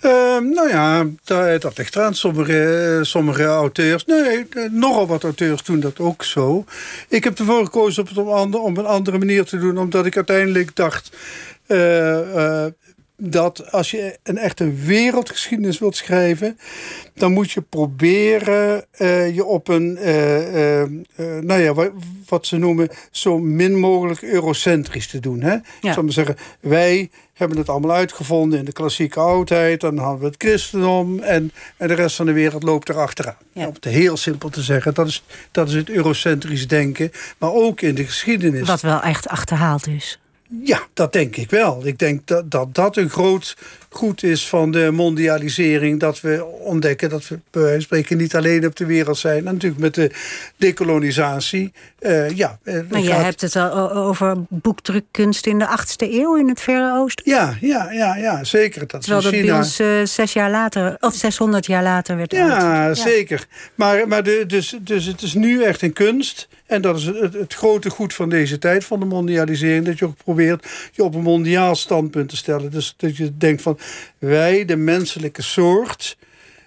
[0.02, 2.16] Uh, nou ja, dat, dat ligt eraan.
[2.16, 6.66] Sommige, sommige auteurs, nee, nogal wat auteurs doen dat ook zo.
[7.10, 10.06] Ik heb ervoor gekozen om het op een, op een andere manier te doen, omdat
[10.06, 11.18] ik uiteindelijk dacht.
[11.68, 12.66] Uh, uh,
[13.18, 16.58] dat als je een echte wereldgeschiedenis wilt schrijven,
[17.14, 20.88] dan moet je proberen uh, je op een, uh, uh,
[21.42, 21.92] nou ja, wat,
[22.28, 25.42] wat, ze noemen, zo min mogelijk eurocentrisch te doen.
[25.42, 25.52] Hè?
[25.52, 25.62] Ja.
[25.82, 30.20] Ik zal maar zeggen, wij hebben het allemaal uitgevonden in de klassieke oudheid, dan hadden
[30.20, 33.38] we het christendom en, en de rest van de wereld loopt erachteraan.
[33.54, 33.68] Ja.
[33.68, 37.82] Om het heel simpel te zeggen, dat is, dat is het eurocentrisch denken, maar ook
[37.82, 38.68] in de geschiedenis.
[38.68, 40.20] Wat wel echt achterhaald is.
[40.64, 41.82] Ja, dat denk ik wel.
[41.86, 43.56] Ik denk dat dat, dat een groot
[43.90, 46.00] goed is van de mondialisering.
[46.00, 49.38] Dat we ontdekken dat we bij wijze van spreken niet alleen op de wereld zijn.
[49.38, 50.12] En natuurlijk met de
[50.58, 51.74] decolonisatie.
[52.00, 53.24] Uh, ja, maar je gaat...
[53.24, 57.30] hebt het al over boekdrukkunst in de 8e eeuw in het Verre Oosten.
[57.30, 58.88] Ja, ja, ja, ja zeker.
[58.88, 59.46] Dat Terwijl dat China...
[59.46, 62.94] bij ons uh, zes jaar later, of 600 jaar later werd Ja, ja.
[62.94, 63.48] zeker.
[63.76, 66.48] Maar, maar de, dus, dus het is nu echt een kunst.
[66.68, 69.86] En dat is het, grote goed van deze tijd, van de mondialisering.
[69.86, 72.72] Dat je ook probeert je op een mondiaal standpunt te stellen.
[72.72, 73.80] Dus dat je denkt van
[74.18, 76.18] wij, de menselijke soort,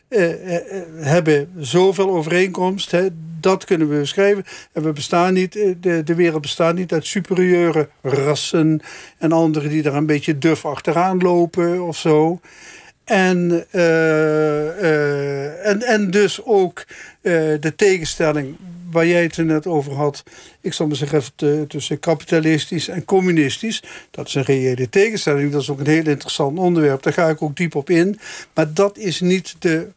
[0.09, 0.63] eh, eh,
[0.97, 2.91] hebben zoveel overeenkomst.
[2.91, 3.09] Hè,
[3.41, 4.45] dat kunnen we beschrijven.
[4.73, 8.81] En we bestaan niet, de, de wereld bestaat niet uit superieure rassen
[9.19, 12.41] en anderen die daar een beetje duf achteraan lopen of zo.
[13.05, 16.85] En, uh, en, en dus ook
[17.61, 18.57] de tegenstelling
[18.91, 20.23] waar jij het er net over had.
[20.61, 21.23] Ik zal maar zeggen
[21.69, 23.83] tussen kapitalistisch en communistisch.
[24.11, 25.53] Dat is een reële tegenstelling.
[25.53, 27.03] Dat is ook een heel interessant onderwerp.
[27.03, 28.19] Daar ga ik ook diep op in.
[28.55, 29.89] Maar dat is niet de,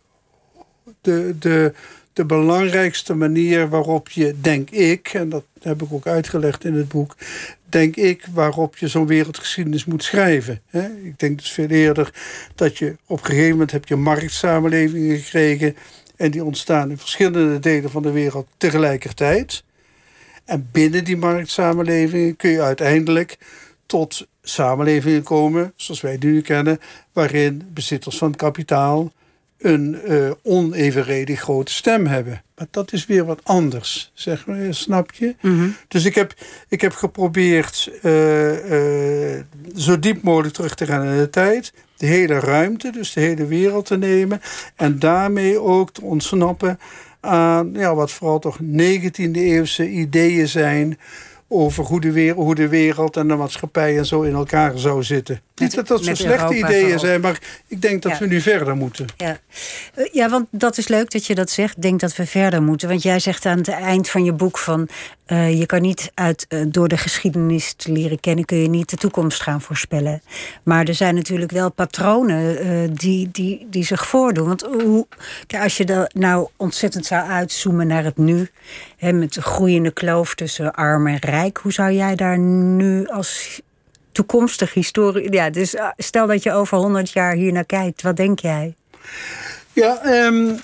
[1.01, 1.73] de, de,
[2.13, 5.07] de belangrijkste manier waarop je, denk ik...
[5.13, 7.15] en dat heb ik ook uitgelegd in het boek
[7.73, 10.61] denk ik, waarop je zo'n wereldgeschiedenis moet schrijven.
[11.03, 12.13] Ik denk dus veel eerder
[12.55, 15.75] dat je op een gegeven moment heb je marktsamenlevingen gekregen.
[16.23, 19.63] En die ontstaan in verschillende delen van de wereld tegelijkertijd.
[20.45, 23.37] En binnen die marktsamenlevingen kun je uiteindelijk
[23.85, 26.79] tot samenlevingen komen, zoals wij die nu kennen,
[27.13, 29.11] waarin bezitters van kapitaal
[29.63, 32.41] een uh, onevenredig grote stem hebben.
[32.55, 35.35] Maar dat is weer wat anders, zeg maar, snap je?
[35.41, 35.75] Mm -hmm.
[35.87, 36.33] Dus ik heb,
[36.67, 39.39] ik heb geprobeerd uh, uh,
[39.75, 41.73] zo diep mogelijk terug te gaan in de tijd.
[41.97, 44.41] De hele ruimte, dus de hele wereld te nemen.
[44.75, 46.79] En daarmee ook te ontsnappen
[47.19, 50.99] aan ja, wat vooral toch 19e eeuwse ideeën zijn
[51.47, 55.03] over hoe de, wereld, hoe de wereld en de maatschappij en zo in elkaar zou
[55.03, 55.41] zitten.
[55.55, 59.05] Niet dat dat zo slechte ideeën zijn, maar ik denk dat we nu verder moeten.
[59.17, 59.37] Ja.
[59.93, 61.75] Eh, ja, want dat is leuk dat je dat zegt.
[61.75, 62.89] Ik denk dat we verder moeten.
[62.89, 64.87] Want jij zegt aan het eind van je boek van...
[65.27, 68.45] Uh, je kan niet uit, uh, door de geschiedenis te leren kennen...
[68.45, 70.21] kun je niet de toekomst gaan voorspellen.
[70.63, 74.47] Maar er zijn natuurlijk wel patronen uh, die, die, die zich voordoen.
[74.47, 75.07] Want hoe,
[75.47, 78.49] kijk, als je er nou ontzettend zou uitzoomen naar het nu...
[78.97, 81.57] Hè, met de groeiende kloof tussen arm en rijk...
[81.57, 83.61] hoe zou jij daar nu als
[84.13, 85.31] toekomstig historie...
[85.31, 88.75] Ja, dus stel dat je over 100 jaar hier naar kijkt, wat denk jij?
[89.73, 90.59] Ja, um,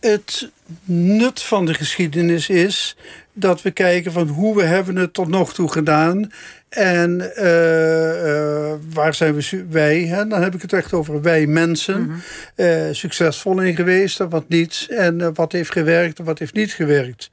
[0.00, 0.50] het
[0.84, 2.96] nut van de geschiedenis is
[3.32, 6.30] dat we kijken van hoe we hebben het tot nog toe gedaan
[6.68, 10.26] en uh, uh, waar zijn we, wij, hè?
[10.26, 12.66] dan heb ik het echt over wij mensen, mm -hmm.
[12.66, 14.86] uh, succesvol in geweest en wat niet.
[14.90, 17.30] En wat heeft gewerkt en wat heeft niet gewerkt.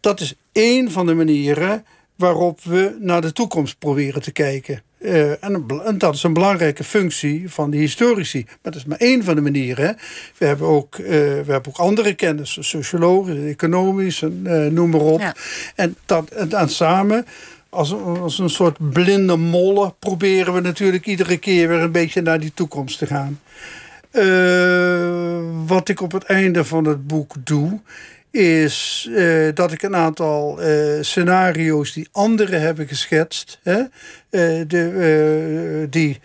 [0.00, 1.84] Dat is één van de manieren
[2.20, 4.82] waarop we naar de toekomst proberen te kijken.
[4.98, 8.44] Uh, en, en, dat is een belangrijke functie van de historici.
[8.46, 9.96] Maar dat is maar één van de manieren.
[10.38, 15.00] We hebben ook, uh, we hebben ook andere kennis, sociologen, economisch, en, uh, noem maar
[15.00, 15.20] op.
[15.20, 15.34] Ja.
[15.74, 17.26] En, dat, en, en samen,
[17.68, 22.40] als, als een soort blinde molle, proberen we natuurlijk iedere keer weer een beetje naar
[22.40, 23.40] die toekomst te gaan.
[25.66, 27.80] wat ik op het einde van het boek doe,
[28.30, 33.88] is uh, dat ik een aantal uh, scenario's die anderen hebben geschetst, hè, uh,
[34.66, 36.20] de, die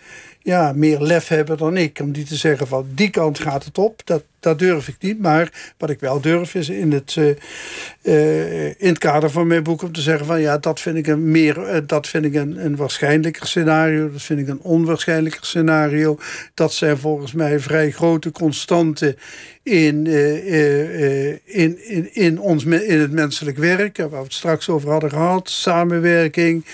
[0.46, 3.78] ja, meer lef hebben dan ik, om die te zeggen van die kant gaat het
[3.78, 5.20] op, dat, dat durf ik niet.
[5.20, 7.16] Maar wat ik wel durf is in het,
[8.78, 11.30] in het kader van mijn boek om te zeggen van ja, dat vind ik een
[11.30, 16.18] meer, dat vind ik een, een waarschijnlijker scenario, dat vind ik een onwaarschijnlijker scenario.
[16.54, 19.16] Dat zijn volgens mij vrij grote constanten
[19.62, 20.06] in,
[21.44, 25.50] in, in, in, ons, in het menselijk werk, waar we het straks over hadden gehad,
[25.50, 26.64] samenwerking.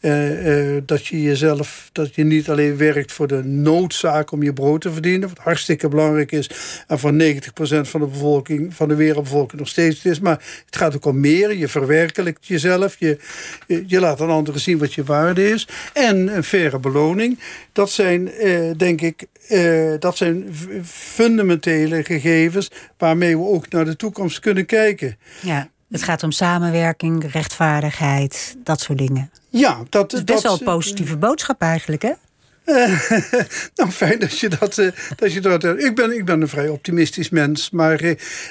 [0.00, 4.52] Uh, uh, dat je jezelf, dat je niet alleen werkt voor de noodzaak om je
[4.52, 6.50] brood te verdienen, wat hartstikke belangrijk is
[6.86, 7.16] en voor 90%
[7.80, 10.20] van de bevolking, van de wereldbevolking nog steeds is.
[10.20, 11.56] Maar het gaat ook om meer.
[11.56, 13.18] Je verwerkelijkt jezelf, je,
[13.86, 15.68] je, laat aan anderen zien wat je waarde is.
[15.92, 17.38] En een faire beloning.
[17.72, 19.26] Dat zijn, uh, denk ik,
[19.98, 25.16] dat zijn fundamentele gegevens waarmee we ook naar de toekomst kunnen kijken.
[25.42, 25.70] Ja.
[25.90, 29.30] Het gaat om samenwerking, rechtvaardigheid, dat soort dingen.
[29.48, 32.12] Ja, dat is best wel een positieve boodschap eigenlijk, hè?
[33.74, 34.78] nou, fijn dat je dat.
[34.78, 38.00] Uh, dat, je dat ik, ben, ik ben een vrij optimistisch mens, maar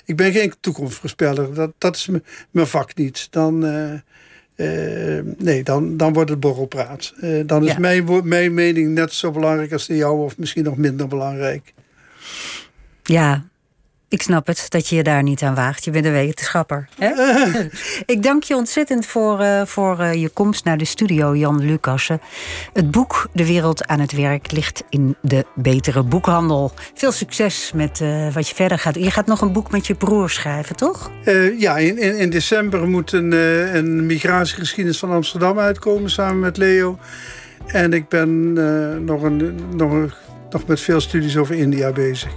[0.05, 1.53] ik ben geen toekomstvoorspeller.
[1.53, 2.09] Dat, dat is
[2.51, 3.27] mijn vak niet.
[3.29, 3.59] Dan.
[5.37, 7.13] Nee, dan, dan wordt het borrelpraat.
[7.45, 7.79] dan is ja.
[7.79, 11.73] mijn, mijn mening net zo belangrijk als de jouwe, of misschien nog minder belangrijk.
[13.03, 13.45] Ja,
[14.09, 15.85] ik snap het, dat je je daar niet aan waagt.
[15.85, 16.87] Je bent een wetenschapper.
[16.97, 17.11] Hè?
[18.13, 22.21] ik dank je ontzettend voor, uh, voor uh, je komst naar de studio, Jan Lucassen.
[22.73, 26.71] Het boek De Wereld aan het Werk ligt in de betere boekhandel.
[26.93, 28.95] Veel succes met uh, wat je verder gaat.
[28.95, 31.11] Je gaat nog een boek met je broer schrijven, toch?
[31.57, 33.31] ja, in, in, in, december moet een,
[33.75, 36.99] een migratiegeschiedenis van Amsterdam uitkomen samen met Leo.
[37.65, 38.53] En ik ben
[39.05, 40.17] nog, een, nog,
[40.49, 42.31] nog met veel studies over India bezig.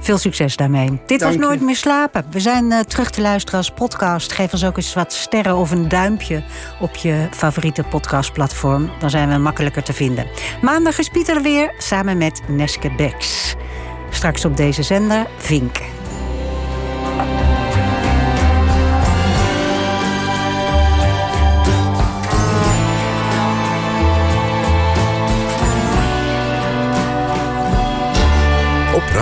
[0.00, 1.00] Veel succes daarmee.
[1.06, 2.24] Dit was Nooit meer slapen.
[2.30, 4.32] We zijn uh, terug te luisteren als podcast.
[4.32, 6.42] Geef ons ook eens wat sterren of een duimpje
[6.80, 8.90] op je favoriete podcastplatform.
[8.98, 10.26] Dan zijn we makkelijker te vinden.
[10.62, 13.54] Maandag is Pieter weer samen met Neske Beks.
[14.10, 15.78] Straks op deze zender Vink.